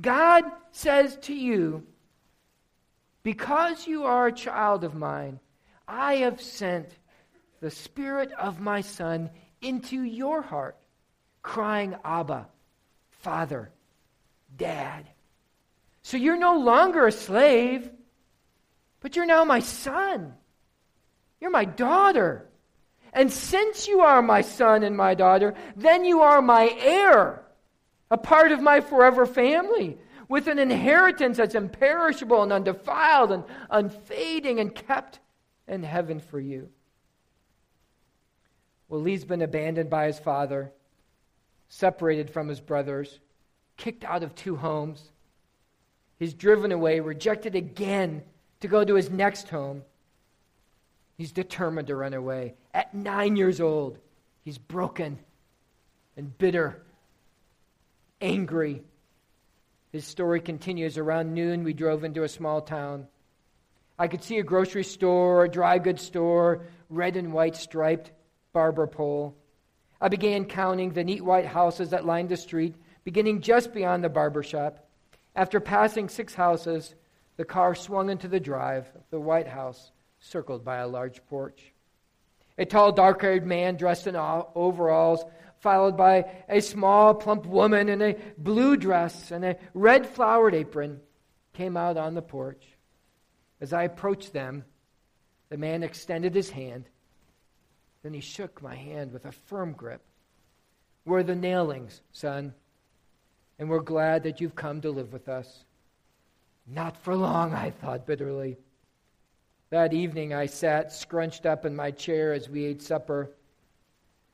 God 0.00 0.44
says 0.72 1.16
to 1.22 1.34
you, 1.34 1.86
Because 3.22 3.86
you 3.86 4.04
are 4.04 4.26
a 4.26 4.32
child 4.32 4.82
of 4.82 4.94
mine, 4.94 5.38
I 5.86 6.16
have 6.16 6.40
sent 6.40 6.88
the 7.60 7.70
Spirit 7.70 8.32
of 8.32 8.60
my 8.60 8.80
Son 8.80 9.30
into 9.60 10.02
your 10.02 10.42
heart, 10.42 10.76
crying, 11.42 11.94
Abba, 12.04 12.48
Father, 13.10 13.70
Dad. 14.56 15.06
So 16.02 16.16
you're 16.16 16.36
no 16.36 16.58
longer 16.58 17.06
a 17.06 17.12
slave, 17.12 17.88
but 19.00 19.14
you're 19.14 19.26
now 19.26 19.44
my 19.44 19.60
son. 19.60 20.34
You're 21.42 21.50
my 21.50 21.64
daughter. 21.64 22.46
And 23.12 23.30
since 23.30 23.88
you 23.88 24.02
are 24.02 24.22
my 24.22 24.42
son 24.42 24.84
and 24.84 24.96
my 24.96 25.14
daughter, 25.14 25.54
then 25.74 26.04
you 26.04 26.20
are 26.20 26.40
my 26.40 26.72
heir, 26.78 27.42
a 28.12 28.16
part 28.16 28.52
of 28.52 28.62
my 28.62 28.80
forever 28.80 29.26
family, 29.26 29.98
with 30.28 30.46
an 30.46 30.60
inheritance 30.60 31.38
that's 31.38 31.56
imperishable 31.56 32.44
and 32.44 32.52
undefiled 32.52 33.32
and 33.32 33.42
unfading 33.68 34.60
and 34.60 34.72
kept 34.72 35.18
in 35.66 35.82
heaven 35.82 36.20
for 36.20 36.38
you. 36.38 36.68
Well, 38.88 39.00
Lee's 39.00 39.24
been 39.24 39.42
abandoned 39.42 39.90
by 39.90 40.06
his 40.06 40.20
father, 40.20 40.70
separated 41.68 42.30
from 42.30 42.46
his 42.46 42.60
brothers, 42.60 43.18
kicked 43.76 44.04
out 44.04 44.22
of 44.22 44.36
two 44.36 44.54
homes. 44.54 45.10
He's 46.20 46.34
driven 46.34 46.70
away, 46.70 47.00
rejected 47.00 47.56
again 47.56 48.22
to 48.60 48.68
go 48.68 48.84
to 48.84 48.94
his 48.94 49.10
next 49.10 49.48
home. 49.48 49.82
He's 51.22 51.30
determined 51.30 51.86
to 51.86 51.94
run 51.94 52.14
away. 52.14 52.54
At 52.74 52.94
nine 52.94 53.36
years 53.36 53.60
old, 53.60 53.96
he's 54.40 54.58
broken 54.58 55.20
and 56.16 56.36
bitter, 56.36 56.82
angry. 58.20 58.82
His 59.92 60.04
story 60.04 60.40
continues. 60.40 60.98
Around 60.98 61.32
noon, 61.32 61.62
we 61.62 61.74
drove 61.74 62.02
into 62.02 62.24
a 62.24 62.28
small 62.28 62.60
town. 62.60 63.06
I 64.00 64.08
could 64.08 64.24
see 64.24 64.40
a 64.40 64.42
grocery 64.42 64.82
store, 64.82 65.44
a 65.44 65.48
dry 65.48 65.78
goods 65.78 66.02
store, 66.02 66.64
red 66.90 67.16
and 67.16 67.32
white 67.32 67.54
striped 67.54 68.10
barber 68.52 68.88
pole. 68.88 69.36
I 70.00 70.08
began 70.08 70.44
counting 70.44 70.90
the 70.90 71.04
neat 71.04 71.22
white 71.22 71.46
houses 71.46 71.90
that 71.90 72.04
lined 72.04 72.30
the 72.30 72.36
street, 72.36 72.74
beginning 73.04 73.42
just 73.42 73.72
beyond 73.72 74.02
the 74.02 74.08
barber 74.08 74.42
shop. 74.42 74.88
After 75.36 75.60
passing 75.60 76.08
six 76.08 76.34
houses, 76.34 76.96
the 77.36 77.44
car 77.44 77.76
swung 77.76 78.10
into 78.10 78.26
the 78.26 78.40
drive 78.40 78.90
of 78.96 79.02
the 79.12 79.20
White 79.20 79.46
House 79.46 79.91
circled 80.22 80.64
by 80.64 80.78
a 80.78 80.88
large 80.88 81.24
porch. 81.26 81.72
A 82.56 82.64
tall, 82.64 82.92
dark 82.92 83.20
haired 83.22 83.46
man 83.46 83.76
dressed 83.76 84.06
in 84.06 84.16
overalls, 84.16 85.24
followed 85.60 85.96
by 85.96 86.24
a 86.48 86.60
small, 86.60 87.14
plump 87.14 87.44
woman 87.44 87.88
in 87.88 88.00
a 88.00 88.16
blue 88.38 88.76
dress 88.76 89.30
and 89.30 89.44
a 89.44 89.56
red 89.74 90.06
flowered 90.06 90.54
apron, 90.54 91.00
came 91.52 91.76
out 91.76 91.96
on 91.96 92.14
the 92.14 92.22
porch. 92.22 92.64
As 93.60 93.72
I 93.72 93.84
approached 93.84 94.32
them, 94.32 94.64
the 95.50 95.56
man 95.56 95.82
extended 95.82 96.34
his 96.34 96.50
hand. 96.50 96.84
Then 98.02 98.14
he 98.14 98.20
shook 98.20 98.62
my 98.62 98.74
hand 98.74 99.12
with 99.12 99.24
a 99.24 99.32
firm 99.32 99.72
grip. 99.72 100.02
We're 101.04 101.22
the 101.22 101.34
Naillings, 101.34 102.00
son, 102.12 102.54
and 103.58 103.68
we're 103.68 103.80
glad 103.80 104.22
that 104.22 104.40
you've 104.40 104.54
come 104.54 104.80
to 104.80 104.90
live 104.90 105.12
with 105.12 105.28
us. 105.28 105.64
Not 106.66 106.96
for 106.96 107.14
long, 107.14 107.54
I 107.54 107.70
thought 107.70 108.06
bitterly. 108.06 108.56
That 109.72 109.94
evening, 109.94 110.34
I 110.34 110.44
sat 110.44 110.92
scrunched 110.92 111.46
up 111.46 111.64
in 111.64 111.74
my 111.74 111.92
chair 111.92 112.34
as 112.34 112.46
we 112.46 112.66
ate 112.66 112.82
supper. 112.82 113.30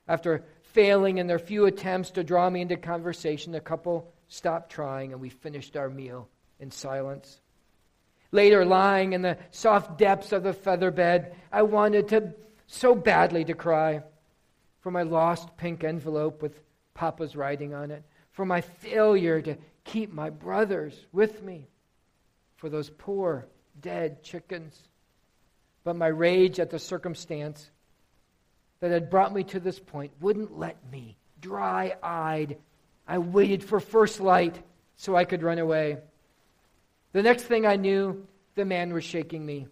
After 0.09 0.45
failing 0.73 1.19
in 1.19 1.29
their 1.29 1.39
few 1.39 1.67
attempts 1.67 2.11
to 2.11 2.25
draw 2.25 2.51
me 2.51 2.61
into 2.61 2.77
conversation, 2.77 3.53
the 3.53 3.61
couple 3.61 4.13
stopped 4.27 4.73
trying 4.73 5.13
and 5.13 5.21
we 5.21 5.29
finished 5.29 5.77
our 5.77 5.89
meal 5.89 6.29
in 6.59 6.73
silence. 6.73 7.41
Later, 8.33 8.65
lying 8.65 9.13
in 9.13 9.23
the 9.23 9.39
soft 9.53 9.97
depths 9.97 10.33
of 10.33 10.43
the 10.43 10.53
feather 10.53 10.91
bed, 10.91 11.37
I 11.53 11.63
wanted 11.63 12.09
to 12.09 12.35
so 12.67 12.97
badly 12.97 13.45
to 13.45 13.55
cry 13.55 14.03
for 14.81 14.91
my 14.91 15.05
lost 15.05 15.57
pink 15.57 15.85
envelope 15.85 16.43
with 16.43 16.61
Papa's 16.95 17.37
writing 17.37 17.75
on 17.75 17.93
it, 17.93 18.03
for 18.33 18.45
my 18.45 18.61
failure 18.61 19.41
to 19.43 19.57
keep 19.85 20.13
my 20.13 20.31
brothers 20.31 21.07
with 21.13 21.45
me, 21.45 21.69
for 22.57 22.69
those 22.69 22.91
poor 22.91 23.47
dead 23.81 24.25
chickens 24.25 24.83
but 25.85 25.97
my 25.97 26.07
rage 26.07 26.61
at 26.61 26.71
the 26.71 26.79
circumstance 26.79 27.71
that 28.81 28.91
had 28.91 29.11
brought 29.11 29.33
me 29.33 29.45
to 29.45 29.61
this 29.61 29.79
point 29.79 30.13
wouldn't 30.21 30.59
let 30.59 30.77
me. 30.91 31.17
Dry 31.41 31.95
eyed, 32.03 32.59
I 33.07 33.19
waited 33.19 33.65
for 33.65 33.81
first 33.81 34.21
light 34.21 34.63
so 34.97 35.17
I 35.17 35.25
could 35.25 35.43
run 35.43 35.59
away. 35.59 35.99
The 37.13 37.23
next 37.23 37.45
thing 37.45 37.67
I 37.67 37.77
knew, 37.77 38.27
the 38.55 38.65
man 38.65 38.93
was 38.93 39.05
shaking 39.05 39.47
me. 39.47 39.69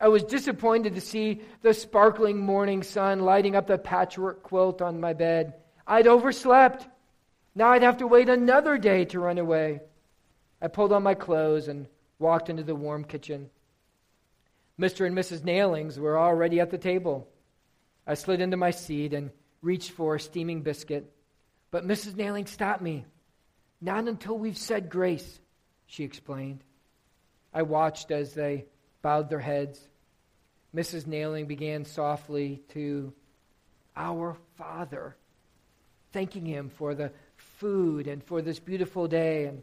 I 0.00 0.08
was 0.08 0.24
disappointed 0.24 0.94
to 0.94 1.00
see 1.00 1.42
the 1.62 1.74
sparkling 1.74 2.38
morning 2.38 2.82
sun 2.82 3.20
lighting 3.20 3.56
up 3.56 3.66
the 3.66 3.76
patchwork 3.76 4.42
quilt 4.42 4.80
on 4.80 5.00
my 5.00 5.12
bed. 5.12 5.54
I'd 5.86 6.06
overslept. 6.06 6.86
Now 7.54 7.70
I'd 7.70 7.82
have 7.82 7.98
to 7.98 8.06
wait 8.06 8.28
another 8.28 8.78
day 8.78 9.04
to 9.06 9.20
run 9.20 9.38
away. 9.38 9.80
I 10.62 10.68
pulled 10.68 10.92
on 10.92 11.02
my 11.02 11.14
clothes 11.14 11.68
and 11.68 11.86
walked 12.18 12.48
into 12.48 12.62
the 12.62 12.74
warm 12.74 13.04
kitchen. 13.04 13.50
Mr. 14.80 15.06
and 15.06 15.16
Mrs. 15.16 15.42
Naillings 15.42 15.98
were 15.98 16.18
already 16.18 16.58
at 16.58 16.70
the 16.70 16.78
table. 16.78 17.28
I 18.06 18.14
slid 18.14 18.40
into 18.40 18.56
my 18.56 18.70
seat 18.70 19.12
and 19.12 19.30
reached 19.60 19.90
for 19.90 20.14
a 20.14 20.20
steaming 20.20 20.62
biscuit. 20.62 21.12
But 21.70 21.86
Mrs. 21.86 22.16
Nailling 22.16 22.46
stopped 22.46 22.80
me. 22.80 23.04
Not 23.82 24.08
until 24.08 24.38
we've 24.38 24.56
said 24.56 24.88
grace, 24.88 25.38
she 25.86 26.02
explained. 26.02 26.64
I 27.52 27.62
watched 27.62 28.10
as 28.10 28.32
they 28.32 28.64
bowed 29.02 29.28
their 29.28 29.38
heads. 29.38 29.78
Mrs. 30.74 31.06
Nailling 31.06 31.46
began 31.46 31.84
softly 31.84 32.62
to, 32.70 33.12
Our 33.96 34.36
Father, 34.56 35.14
thanking 36.12 36.46
Him 36.46 36.70
for 36.70 36.94
the 36.94 37.12
food 37.36 38.06
and 38.06 38.24
for 38.24 38.40
this 38.40 38.58
beautiful 38.58 39.08
day. 39.08 39.44
And 39.44 39.62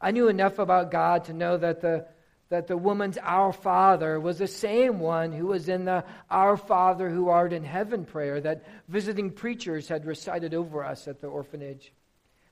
I 0.00 0.12
knew 0.12 0.28
enough 0.28 0.60
about 0.60 0.92
God 0.92 1.24
to 1.24 1.32
know 1.32 1.56
that 1.56 1.80
the 1.80 2.06
that 2.52 2.66
the 2.66 2.76
woman's 2.76 3.16
Our 3.16 3.50
Father 3.50 4.20
was 4.20 4.36
the 4.36 4.46
same 4.46 5.00
one 5.00 5.32
who 5.32 5.46
was 5.46 5.70
in 5.70 5.86
the 5.86 6.04
Our 6.28 6.58
Father 6.58 7.08
who 7.08 7.30
art 7.30 7.54
in 7.54 7.64
heaven 7.64 8.04
prayer 8.04 8.42
that 8.42 8.66
visiting 8.88 9.30
preachers 9.30 9.88
had 9.88 10.04
recited 10.04 10.52
over 10.52 10.84
us 10.84 11.08
at 11.08 11.22
the 11.22 11.28
orphanage. 11.28 11.94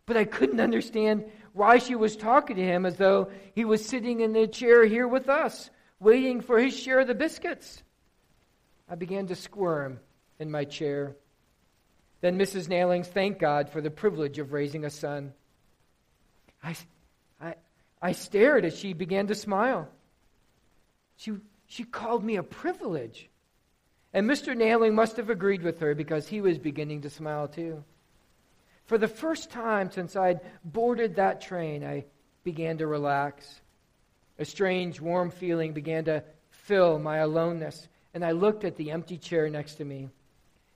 But 0.07 0.17
I 0.17 0.25
couldn't 0.25 0.59
understand 0.59 1.31
why 1.53 1.77
she 1.77 1.97
was 1.97 2.17
talking 2.17 2.57
to 2.57 2.63
him 2.63 2.87
as 2.87 2.97
though 2.97 3.31
he 3.55 3.67
was 3.67 3.85
sitting 3.85 4.21
in 4.21 4.33
the 4.33 4.47
chair 4.47 4.87
here 4.87 5.07
with 5.07 5.29
us, 5.29 5.69
waiting 5.99 6.41
for 6.41 6.59
his 6.59 6.75
share 6.75 7.01
of 7.01 7.07
the 7.07 7.15
biscuits. 7.15 7.83
I 8.89 8.95
began 8.95 9.27
to 9.27 9.37
squirm 9.37 10.01
in 10.39 10.51
my 10.51 10.65
chair. 10.65 11.15
Then 12.23 12.39
Mrs. 12.39 12.69
Naillings 12.69 13.09
thanked 13.09 13.39
God 13.39 13.69
for 13.69 13.83
the 13.83 13.91
privilege 13.91 14.39
of 14.39 14.55
raising 14.55 14.87
a 14.87 14.91
son. 14.91 15.35
I, 16.63 16.75
I 18.03 18.13
stared 18.13 18.65
as 18.65 18.77
she 18.77 18.93
began 18.93 19.27
to 19.27 19.35
smile. 19.35 19.89
She, 21.17 21.33
she 21.67 21.85
called 21.85 22.25
me 22.25 22.37
a 22.37 22.43
privilege. 22.43 23.29
And 24.13 24.29
Mr. 24.29 24.57
Nailling 24.57 24.95
must 24.95 25.17
have 25.19 25.31
agreed 25.31 25.63
with 25.63 25.81
her 25.81 25.95
because 25.95 26.27
he 26.27 26.41
was 26.41 26.59
beginning 26.59 27.03
to 27.03 27.11
smile 27.11 27.47
too. 27.47 27.85
For 28.87 28.99
the 28.99 29.09
first 29.09 29.51
time 29.51 29.91
since 29.91 30.17
I'd 30.17 30.41
boarded 30.65 31.17
that 31.17 31.41
train, 31.41 31.85
I 31.85 32.07
began 32.43 32.79
to 32.79 32.87
relax. 32.87 33.61
A 34.39 34.45
strange, 34.45 35.01
warm 35.01 35.31
feeling 35.31 35.73
began 35.75 36.07
to 36.07 36.25
fill 36.49 36.99
my 36.99 37.19
aloneness, 37.19 37.89
and 38.15 38.25
I 38.25 38.33
looked 38.33 38.65
at 38.65 38.77
the 38.77 38.91
empty 38.91 39.19
chair 39.19 39.49
next 39.49 39.77
to 39.77 39.85
me. 39.85 40.09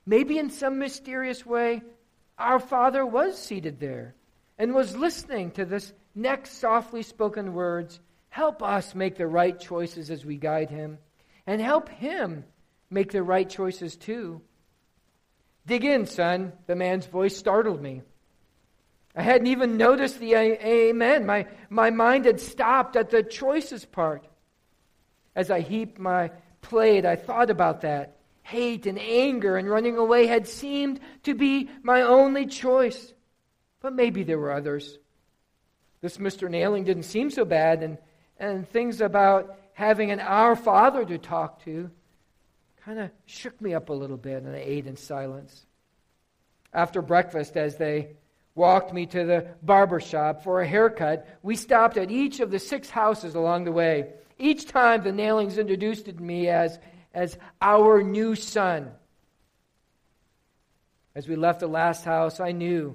Maybe 0.06 0.38
in 0.38 0.50
some 0.50 0.78
mysterious 0.78 1.44
way, 1.44 1.82
our 2.38 2.60
Father 2.60 3.04
was 3.04 3.38
seated 3.38 3.80
there 3.80 4.14
and 4.58 4.74
was 4.74 4.96
listening 4.96 5.50
to 5.52 5.64
this 5.64 5.92
next 6.14 6.58
softly 6.58 7.02
spoken 7.02 7.54
words 7.54 8.00
Help 8.34 8.64
us 8.64 8.96
make 8.96 9.14
the 9.14 9.28
right 9.28 9.60
choices 9.60 10.10
as 10.10 10.24
we 10.24 10.36
guide 10.36 10.68
him, 10.68 10.98
and 11.46 11.60
help 11.60 11.88
him 11.88 12.44
make 12.90 13.12
the 13.12 13.22
right 13.22 13.48
choices 13.48 13.94
too. 13.94 14.40
Dig 15.66 15.84
in, 15.84 16.06
son. 16.06 16.52
The 16.66 16.74
man's 16.74 17.06
voice 17.06 17.36
startled 17.36 17.80
me. 17.80 18.02
I 19.14 19.22
hadn't 19.22 19.46
even 19.46 19.76
noticed 19.76 20.18
the 20.18 20.34
amen. 20.34 21.26
My, 21.26 21.46
my 21.70 21.90
mind 21.90 22.24
had 22.24 22.40
stopped 22.40 22.96
at 22.96 23.10
the 23.10 23.22
choices 23.22 23.84
part. 23.84 24.26
As 25.36 25.48
I 25.48 25.60
heaped 25.60 26.00
my 26.00 26.32
plate, 26.60 27.06
I 27.06 27.14
thought 27.14 27.50
about 27.50 27.82
that. 27.82 28.16
Hate 28.42 28.86
and 28.86 28.98
anger 28.98 29.56
and 29.56 29.70
running 29.70 29.96
away 29.96 30.26
had 30.26 30.48
seemed 30.48 30.98
to 31.22 31.34
be 31.34 31.70
my 31.84 32.02
only 32.02 32.46
choice. 32.46 33.14
But 33.80 33.94
maybe 33.94 34.24
there 34.24 34.40
were 34.40 34.50
others. 34.50 34.98
This 36.04 36.18
Mr. 36.18 36.50
Nailling 36.50 36.84
didn't 36.84 37.04
seem 37.04 37.30
so 37.30 37.46
bad, 37.46 37.82
and 37.82 37.96
and 38.38 38.68
things 38.68 39.00
about 39.00 39.56
having 39.72 40.10
an 40.10 40.20
Our 40.20 40.54
Father 40.54 41.02
to 41.02 41.16
talk 41.16 41.64
to 41.64 41.90
kind 42.84 42.98
of 42.98 43.10
shook 43.24 43.58
me 43.58 43.72
up 43.72 43.88
a 43.88 43.94
little 43.94 44.18
bit, 44.18 44.42
and 44.42 44.54
I 44.54 44.58
ate 44.62 44.86
in 44.86 44.98
silence. 44.98 45.64
After 46.74 47.00
breakfast, 47.00 47.56
as 47.56 47.78
they 47.78 48.16
walked 48.54 48.92
me 48.92 49.06
to 49.06 49.24
the 49.24 49.46
barber 49.62 49.98
shop 49.98 50.44
for 50.44 50.60
a 50.60 50.66
haircut, 50.66 51.26
we 51.42 51.56
stopped 51.56 51.96
at 51.96 52.10
each 52.10 52.38
of 52.40 52.50
the 52.50 52.58
six 52.58 52.90
houses 52.90 53.34
along 53.34 53.64
the 53.64 53.72
way. 53.72 54.12
Each 54.38 54.66
time 54.66 55.04
the 55.04 55.10
Naillings 55.10 55.56
introduced 55.56 56.06
me 56.20 56.48
as, 56.48 56.78
as 57.14 57.38
our 57.62 58.02
new 58.02 58.34
son. 58.34 58.90
As 61.14 61.26
we 61.26 61.34
left 61.34 61.60
the 61.60 61.66
last 61.66 62.04
house, 62.04 62.40
I 62.40 62.52
knew 62.52 62.94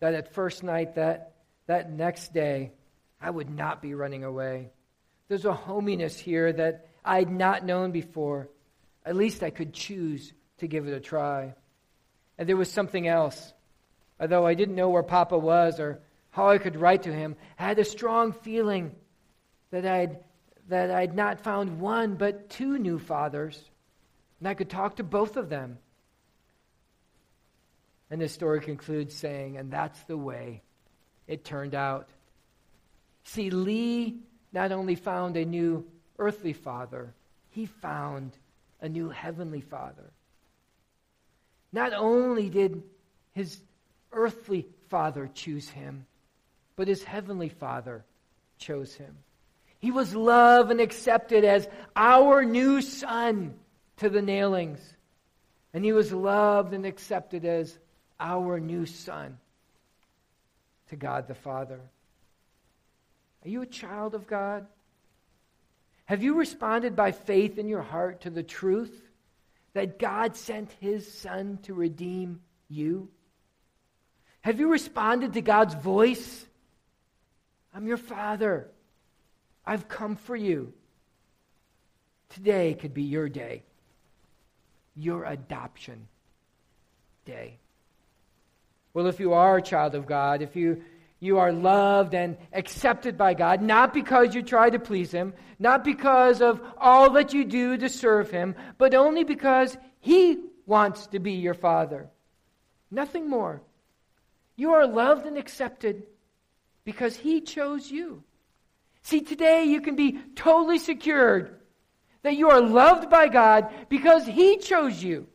that 0.00 0.14
at 0.14 0.32
first 0.32 0.62
night, 0.62 0.94
that, 0.94 1.35
that 1.66 1.90
next 1.90 2.32
day, 2.32 2.72
I 3.20 3.30
would 3.30 3.50
not 3.50 3.82
be 3.82 3.94
running 3.94 4.24
away. 4.24 4.70
There's 5.28 5.44
a 5.44 5.52
hominess 5.52 6.18
here 6.18 6.52
that 6.52 6.88
I'd 7.04 7.30
not 7.30 7.64
known 7.64 7.92
before. 7.92 8.48
At 9.04 9.16
least 9.16 9.42
I 9.42 9.50
could 9.50 9.72
choose 9.72 10.32
to 10.58 10.68
give 10.68 10.86
it 10.86 10.94
a 10.94 11.00
try. 11.00 11.54
And 12.38 12.48
there 12.48 12.56
was 12.56 12.70
something 12.70 13.08
else. 13.08 13.52
Although 14.20 14.46
I 14.46 14.54
didn't 14.54 14.76
know 14.76 14.90
where 14.90 15.02
Papa 15.02 15.36
was 15.38 15.80
or 15.80 16.00
how 16.30 16.48
I 16.48 16.58
could 16.58 16.76
write 16.76 17.04
to 17.04 17.12
him, 17.12 17.36
I 17.58 17.64
had 17.64 17.78
a 17.78 17.84
strong 17.84 18.32
feeling 18.32 18.94
that 19.70 19.86
I'd, 19.86 20.18
that 20.68 20.90
I'd 20.90 21.14
not 21.14 21.40
found 21.40 21.80
one 21.80 22.14
but 22.14 22.50
two 22.50 22.78
new 22.78 22.98
fathers, 22.98 23.62
and 24.38 24.48
I 24.48 24.54
could 24.54 24.70
talk 24.70 24.96
to 24.96 25.02
both 25.02 25.36
of 25.36 25.48
them. 25.48 25.78
And 28.10 28.20
the 28.20 28.28
story 28.28 28.60
concludes 28.60 29.14
saying, 29.14 29.56
and 29.56 29.70
that's 29.70 30.00
the 30.04 30.16
way 30.16 30.62
it 31.26 31.44
turned 31.44 31.74
out. 31.74 32.08
See, 33.24 33.50
Lee 33.50 34.18
not 34.52 34.72
only 34.72 34.94
found 34.94 35.36
a 35.36 35.44
new 35.44 35.84
earthly 36.18 36.52
father, 36.52 37.12
he 37.50 37.66
found 37.66 38.36
a 38.80 38.88
new 38.88 39.08
heavenly 39.08 39.60
father. 39.60 40.10
Not 41.72 41.92
only 41.92 42.48
did 42.48 42.82
his 43.32 43.60
earthly 44.12 44.66
father 44.88 45.28
choose 45.34 45.68
him, 45.68 46.06
but 46.76 46.88
his 46.88 47.02
heavenly 47.02 47.48
father 47.48 48.04
chose 48.58 48.94
him. 48.94 49.16
He 49.78 49.90
was 49.90 50.14
loved 50.14 50.70
and 50.70 50.80
accepted 50.80 51.44
as 51.44 51.68
our 51.94 52.44
new 52.44 52.80
son 52.80 53.54
to 53.98 54.08
the 54.08 54.22
Naillings. 54.22 54.80
And 55.74 55.84
he 55.84 55.92
was 55.92 56.12
loved 56.12 56.72
and 56.72 56.86
accepted 56.86 57.44
as 57.44 57.78
our 58.18 58.58
new 58.58 58.86
son 58.86 59.38
to 60.88 60.96
God 60.96 61.28
the 61.28 61.34
Father. 61.34 61.80
Are 63.44 63.48
you 63.48 63.62
a 63.62 63.66
child 63.66 64.14
of 64.14 64.26
God? 64.26 64.66
Have 66.06 66.22
you 66.22 66.34
responded 66.34 66.94
by 66.94 67.12
faith 67.12 67.58
in 67.58 67.68
your 67.68 67.82
heart 67.82 68.22
to 68.22 68.30
the 68.30 68.42
truth 68.42 69.02
that 69.72 69.98
God 69.98 70.36
sent 70.36 70.70
his 70.80 71.12
Son 71.12 71.58
to 71.64 71.74
redeem 71.74 72.40
you? 72.68 73.08
Have 74.40 74.60
you 74.60 74.70
responded 74.70 75.32
to 75.32 75.42
God's 75.42 75.74
voice? 75.74 76.46
I'm 77.74 77.86
your 77.86 77.96
Father. 77.96 78.70
I've 79.66 79.88
come 79.88 80.16
for 80.16 80.36
you. 80.36 80.72
Today 82.30 82.74
could 82.74 82.94
be 82.94 83.02
your 83.02 83.28
day, 83.28 83.64
your 84.94 85.24
adoption 85.24 86.06
day. 87.24 87.58
Well, 88.96 89.08
if 89.08 89.20
you 89.20 89.34
are 89.34 89.58
a 89.58 89.62
child 89.62 89.94
of 89.94 90.06
God, 90.06 90.40
if 90.40 90.56
you 90.56 90.82
you 91.20 91.36
are 91.36 91.52
loved 91.52 92.14
and 92.14 92.38
accepted 92.54 93.18
by 93.18 93.34
God, 93.34 93.60
not 93.60 93.92
because 93.92 94.34
you 94.34 94.40
try 94.40 94.70
to 94.70 94.78
please 94.78 95.12
Him, 95.12 95.34
not 95.58 95.84
because 95.84 96.40
of 96.40 96.62
all 96.78 97.10
that 97.10 97.34
you 97.34 97.44
do 97.44 97.76
to 97.76 97.90
serve 97.90 98.30
Him, 98.30 98.54
but 98.78 98.94
only 98.94 99.22
because 99.22 99.76
He 100.00 100.38
wants 100.64 101.08
to 101.08 101.18
be 101.18 101.32
your 101.32 101.52
Father. 101.52 102.08
Nothing 102.90 103.28
more. 103.28 103.60
You 104.56 104.72
are 104.72 104.86
loved 104.86 105.26
and 105.26 105.36
accepted 105.36 106.04
because 106.84 107.16
He 107.16 107.42
chose 107.42 107.90
you. 107.90 108.22
See, 109.02 109.20
today 109.20 109.64
you 109.64 109.82
can 109.82 109.94
be 109.94 110.18
totally 110.36 110.78
secured 110.78 111.60
that 112.22 112.38
you 112.38 112.48
are 112.48 112.62
loved 112.62 113.10
by 113.10 113.28
God 113.28 113.68
because 113.90 114.24
He 114.24 114.56
chose 114.56 115.04
you. 115.04 115.26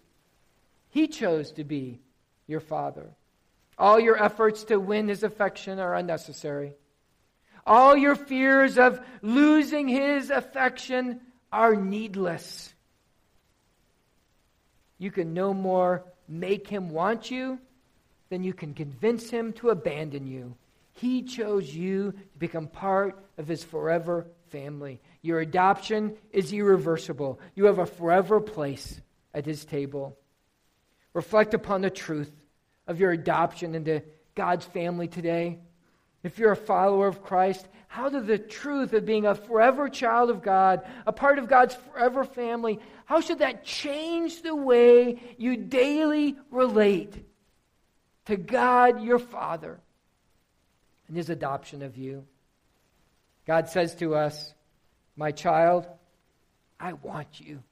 He 0.89 1.05
chose 1.07 1.51
to 1.51 1.63
be 1.63 1.99
your 2.47 2.59
Father. 2.59 3.11
All 3.81 3.99
your 3.99 4.23
efforts 4.23 4.65
to 4.65 4.79
win 4.79 5.07
his 5.07 5.23
affection 5.23 5.79
are 5.79 5.95
unnecessary. 5.95 6.75
All 7.65 7.97
your 7.97 8.13
fears 8.13 8.77
of 8.77 9.03
losing 9.23 9.87
his 9.87 10.29
affection 10.29 11.19
are 11.51 11.75
needless. 11.75 12.75
You 14.99 15.09
can 15.09 15.33
no 15.33 15.51
more 15.51 16.03
make 16.27 16.67
him 16.67 16.91
want 16.91 17.31
you 17.31 17.57
than 18.29 18.43
you 18.43 18.53
can 18.53 18.75
convince 18.75 19.31
him 19.31 19.51
to 19.53 19.71
abandon 19.71 20.27
you. 20.27 20.53
He 20.93 21.23
chose 21.23 21.73
you 21.73 22.11
to 22.11 22.37
become 22.37 22.67
part 22.67 23.17
of 23.39 23.47
his 23.47 23.63
forever 23.63 24.27
family. 24.51 25.01
Your 25.23 25.39
adoption 25.39 26.17
is 26.31 26.53
irreversible. 26.53 27.39
You 27.55 27.65
have 27.65 27.79
a 27.79 27.87
forever 27.87 28.41
place 28.41 29.01
at 29.33 29.47
his 29.47 29.65
table. 29.65 30.15
Reflect 31.13 31.55
upon 31.55 31.81
the 31.81 31.89
truth 31.89 32.31
of 32.91 32.99
your 32.99 33.11
adoption 33.11 33.73
into 33.73 34.03
God's 34.35 34.65
family 34.65 35.07
today? 35.07 35.57
If 36.21 36.37
you're 36.37 36.51
a 36.51 36.55
follower 36.55 37.07
of 37.07 37.23
Christ, 37.23 37.67
how 37.87 38.09
does 38.09 38.25
the 38.25 38.37
truth 38.37 38.93
of 38.93 39.05
being 39.05 39.25
a 39.25 39.33
forever 39.33 39.89
child 39.89 40.29
of 40.29 40.43
God, 40.43 40.85
a 41.07 41.11
part 41.11 41.39
of 41.39 41.49
God's 41.49 41.73
forever 41.75 42.23
family, 42.23 42.79
how 43.05 43.21
should 43.21 43.39
that 43.39 43.65
change 43.65 44.43
the 44.43 44.55
way 44.55 45.19
you 45.37 45.57
daily 45.57 46.37
relate 46.51 47.13
to 48.25 48.37
God 48.37 49.01
your 49.01 49.19
Father 49.19 49.79
and 51.07 51.17
his 51.17 51.29
adoption 51.29 51.81
of 51.81 51.97
you? 51.97 52.25
God 53.45 53.67
says 53.67 53.95
to 53.95 54.15
us, 54.15 54.53
My 55.17 55.31
child, 55.31 55.87
I 56.79 56.93
want 56.93 57.39
you. 57.39 57.63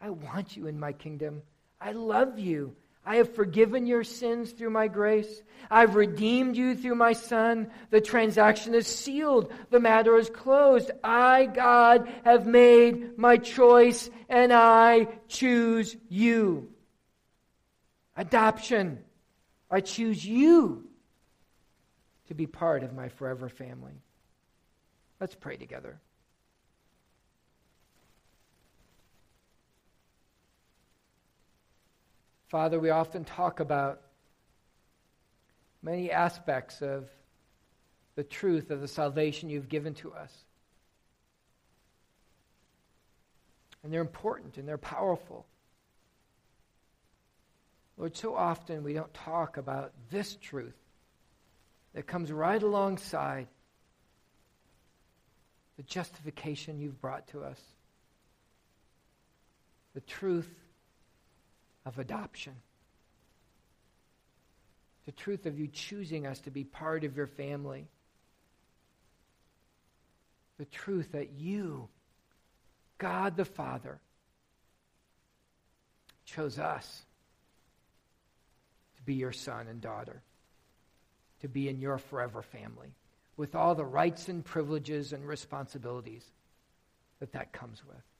I 0.00 0.10
want 0.10 0.56
you 0.56 0.66
in 0.66 0.80
my 0.80 0.92
kingdom. 0.92 1.42
I 1.80 1.92
love 1.92 2.38
you. 2.38 2.74
I 3.04 3.16
have 3.16 3.34
forgiven 3.34 3.86
your 3.86 4.04
sins 4.04 4.52
through 4.52 4.70
my 4.70 4.86
grace. 4.86 5.42
I've 5.70 5.96
redeemed 5.96 6.56
you 6.56 6.76
through 6.76 6.94
my 6.94 7.14
Son. 7.14 7.70
The 7.90 8.00
transaction 8.00 8.74
is 8.74 8.86
sealed. 8.86 9.52
The 9.70 9.80
matter 9.80 10.16
is 10.16 10.30
closed. 10.30 10.90
I, 11.02 11.46
God, 11.46 12.12
have 12.24 12.46
made 12.46 13.18
my 13.18 13.38
choice 13.38 14.08
and 14.28 14.52
I 14.52 15.08
choose 15.26 15.96
you. 16.08 16.68
Adoption. 18.16 19.00
I 19.68 19.80
choose 19.80 20.24
you 20.24 20.86
to 22.28 22.34
be 22.34 22.46
part 22.46 22.84
of 22.84 22.94
my 22.94 23.08
forever 23.08 23.48
family. 23.48 24.00
Let's 25.20 25.34
pray 25.34 25.56
together. 25.56 25.98
Father, 32.52 32.78
we 32.78 32.90
often 32.90 33.24
talk 33.24 33.60
about 33.60 34.02
many 35.80 36.10
aspects 36.10 36.82
of 36.82 37.08
the 38.14 38.24
truth 38.24 38.70
of 38.70 38.82
the 38.82 38.88
salvation 38.88 39.48
you've 39.48 39.70
given 39.70 39.94
to 39.94 40.12
us. 40.12 40.30
And 43.82 43.90
they're 43.90 44.02
important 44.02 44.58
and 44.58 44.68
they're 44.68 44.76
powerful. 44.76 45.46
Lord, 47.96 48.14
so 48.18 48.36
often 48.36 48.84
we 48.84 48.92
don't 48.92 49.14
talk 49.14 49.56
about 49.56 49.94
this 50.10 50.36
truth 50.36 50.76
that 51.94 52.06
comes 52.06 52.30
right 52.30 52.62
alongside 52.62 53.46
the 55.78 55.84
justification 55.84 56.78
you've 56.78 57.00
brought 57.00 57.26
to 57.28 57.44
us, 57.44 57.60
the 59.94 60.02
truth 60.02 60.61
of 61.84 61.98
adoption, 61.98 62.54
the 65.06 65.12
truth 65.12 65.46
of 65.46 65.58
you 65.58 65.66
choosing 65.66 66.26
us 66.26 66.40
to 66.40 66.50
be 66.50 66.64
part 66.64 67.04
of 67.04 67.16
your 67.16 67.26
family, 67.26 67.88
the 70.58 70.64
truth 70.66 71.12
that 71.12 71.32
you, 71.32 71.88
God 72.98 73.36
the 73.36 73.44
Father, 73.44 73.98
chose 76.24 76.58
us 76.58 77.02
to 78.96 79.02
be 79.02 79.14
your 79.14 79.32
son 79.32 79.66
and 79.68 79.80
daughter, 79.80 80.22
to 81.40 81.48
be 81.48 81.68
in 81.68 81.80
your 81.80 81.98
forever 81.98 82.42
family, 82.42 82.94
with 83.36 83.56
all 83.56 83.74
the 83.74 83.84
rights 83.84 84.28
and 84.28 84.44
privileges 84.44 85.12
and 85.12 85.26
responsibilities 85.26 86.24
that 87.18 87.32
that 87.32 87.52
comes 87.52 87.82
with. 87.84 88.11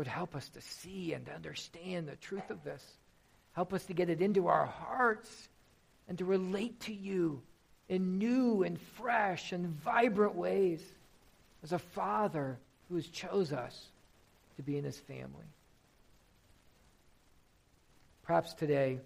Lord, 0.00 0.08
help 0.08 0.34
us 0.34 0.48
to 0.48 0.62
see 0.62 1.12
and 1.12 1.26
to 1.26 1.32
understand 1.34 2.08
the 2.08 2.16
truth 2.16 2.48
of 2.48 2.64
this. 2.64 2.82
Help 3.52 3.74
us 3.74 3.84
to 3.84 3.92
get 3.92 4.08
it 4.08 4.22
into 4.22 4.46
our 4.46 4.64
hearts 4.64 5.50
and 6.08 6.16
to 6.16 6.24
relate 6.24 6.80
to 6.80 6.94
you 6.94 7.42
in 7.86 8.16
new 8.16 8.62
and 8.62 8.80
fresh 8.80 9.52
and 9.52 9.66
vibrant 9.66 10.34
ways 10.34 10.82
as 11.62 11.72
a 11.72 11.78
father 11.78 12.58
who 12.88 12.94
has 12.94 13.06
chose 13.08 13.52
us 13.52 13.88
to 14.56 14.62
be 14.62 14.78
in 14.78 14.84
his 14.84 14.96
family. 14.96 15.44
Perhaps 18.22 18.54
today 18.54 19.00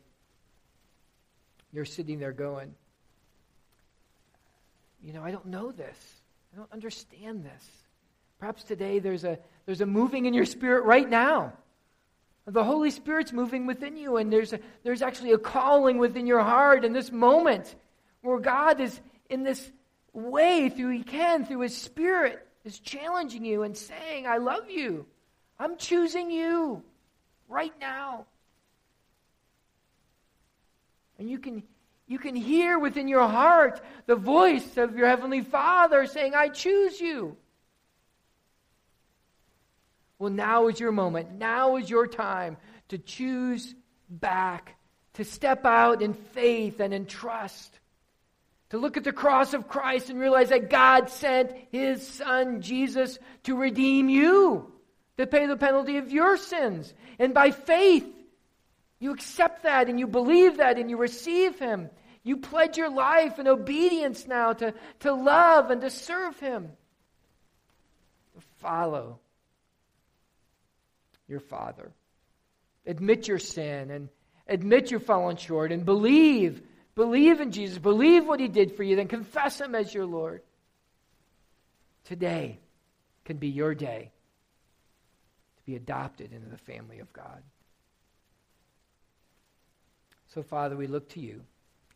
you're 1.72 1.84
sitting 1.84 2.20
there 2.20 2.30
going, 2.30 2.72
you 5.02 5.12
know, 5.12 5.24
I 5.24 5.32
don't 5.32 5.46
know 5.46 5.72
this. 5.72 5.98
I 6.52 6.56
don't 6.56 6.72
understand 6.72 7.44
this. 7.44 7.68
Perhaps 8.38 8.62
today 8.62 9.00
there's 9.00 9.24
a, 9.24 9.40
there's 9.66 9.80
a 9.80 9.86
moving 9.86 10.26
in 10.26 10.34
your 10.34 10.44
spirit 10.44 10.84
right 10.84 11.08
now. 11.08 11.52
The 12.46 12.64
Holy 12.64 12.90
Spirit's 12.90 13.32
moving 13.32 13.66
within 13.66 13.96
you, 13.96 14.18
and 14.18 14.30
there's, 14.30 14.52
a, 14.52 14.60
there's 14.82 15.00
actually 15.00 15.32
a 15.32 15.38
calling 15.38 15.96
within 15.96 16.26
your 16.26 16.42
heart 16.42 16.84
in 16.84 16.92
this 16.92 17.10
moment 17.10 17.74
where 18.20 18.38
God 18.38 18.80
is 18.80 19.00
in 19.30 19.42
this 19.42 19.70
way 20.12 20.68
through 20.68 20.90
He 20.90 21.02
can, 21.02 21.46
through 21.46 21.60
His 21.60 21.76
Spirit, 21.76 22.46
is 22.64 22.78
challenging 22.78 23.44
you 23.44 23.62
and 23.62 23.74
saying, 23.76 24.26
I 24.26 24.36
love 24.38 24.70
you. 24.70 25.06
I'm 25.58 25.76
choosing 25.78 26.30
you 26.30 26.82
right 27.48 27.72
now. 27.80 28.26
And 31.18 31.30
you 31.30 31.38
can, 31.38 31.62
you 32.06 32.18
can 32.18 32.36
hear 32.36 32.78
within 32.78 33.08
your 33.08 33.26
heart 33.26 33.80
the 34.04 34.16
voice 34.16 34.76
of 34.76 34.96
your 34.96 35.06
Heavenly 35.06 35.42
Father 35.42 36.06
saying, 36.06 36.34
I 36.34 36.48
choose 36.48 37.00
you. 37.00 37.36
Well, 40.24 40.32
now 40.32 40.68
is 40.68 40.80
your 40.80 40.90
moment. 40.90 41.32
Now 41.32 41.76
is 41.76 41.90
your 41.90 42.06
time 42.06 42.56
to 42.88 42.96
choose 42.96 43.74
back, 44.08 44.74
to 45.12 45.22
step 45.22 45.66
out 45.66 46.00
in 46.00 46.14
faith 46.14 46.80
and 46.80 46.94
in 46.94 47.04
trust, 47.04 47.78
to 48.70 48.78
look 48.78 48.96
at 48.96 49.04
the 49.04 49.12
cross 49.12 49.52
of 49.52 49.68
Christ 49.68 50.08
and 50.08 50.18
realize 50.18 50.48
that 50.48 50.70
God 50.70 51.10
sent 51.10 51.52
His 51.72 52.08
Son, 52.08 52.62
Jesus, 52.62 53.18
to 53.42 53.54
redeem 53.54 54.08
you, 54.08 54.72
to 55.18 55.26
pay 55.26 55.44
the 55.44 55.58
penalty 55.58 55.98
of 55.98 56.10
your 56.10 56.38
sins. 56.38 56.94
And 57.18 57.34
by 57.34 57.50
faith, 57.50 58.06
you 59.00 59.12
accept 59.12 59.64
that 59.64 59.90
and 59.90 60.00
you 60.00 60.06
believe 60.06 60.56
that 60.56 60.78
and 60.78 60.88
you 60.88 60.96
receive 60.96 61.58
Him. 61.58 61.90
You 62.22 62.38
pledge 62.38 62.78
your 62.78 62.88
life 62.88 63.38
in 63.38 63.46
obedience 63.46 64.26
now 64.26 64.54
to, 64.54 64.72
to 65.00 65.12
love 65.12 65.70
and 65.70 65.82
to 65.82 65.90
serve 65.90 66.40
Him. 66.40 66.70
To 68.34 68.40
follow 68.62 69.18
your 71.34 71.40
Father. 71.40 71.90
Admit 72.86 73.26
your 73.26 73.40
sin 73.40 73.90
and 73.90 74.08
admit 74.46 74.92
you've 74.92 75.04
fallen 75.04 75.36
short 75.36 75.72
and 75.72 75.84
believe. 75.84 76.62
Believe 76.94 77.40
in 77.40 77.50
Jesus. 77.50 77.78
Believe 77.78 78.24
what 78.24 78.38
He 78.38 78.46
did 78.46 78.76
for 78.76 78.84
you. 78.84 78.94
Then 78.94 79.08
confess 79.08 79.60
Him 79.60 79.74
as 79.74 79.92
your 79.92 80.06
Lord. 80.06 80.42
Today 82.04 82.60
can 83.24 83.38
be 83.38 83.48
your 83.48 83.74
day 83.74 84.12
to 85.56 85.62
be 85.64 85.74
adopted 85.74 86.32
into 86.32 86.48
the 86.48 86.56
family 86.56 87.00
of 87.00 87.12
God. 87.12 87.42
So, 90.34 90.44
Father, 90.44 90.76
we 90.76 90.86
look 90.86 91.08
to 91.10 91.20
you 91.20 91.42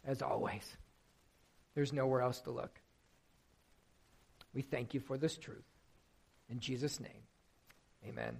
as 0.05 0.21
always. 0.21 0.77
There's 1.77 1.93
nowhere 1.93 2.23
else 2.23 2.41
to 2.41 2.51
look. 2.51 2.81
We 4.53 4.63
thank 4.63 4.95
you 4.95 5.01
for 5.01 5.17
this 5.17 5.37
truth. 5.37 5.63
In 6.51 6.59
Jesus' 6.59 6.99
name, 6.99 7.23
amen. 8.09 8.39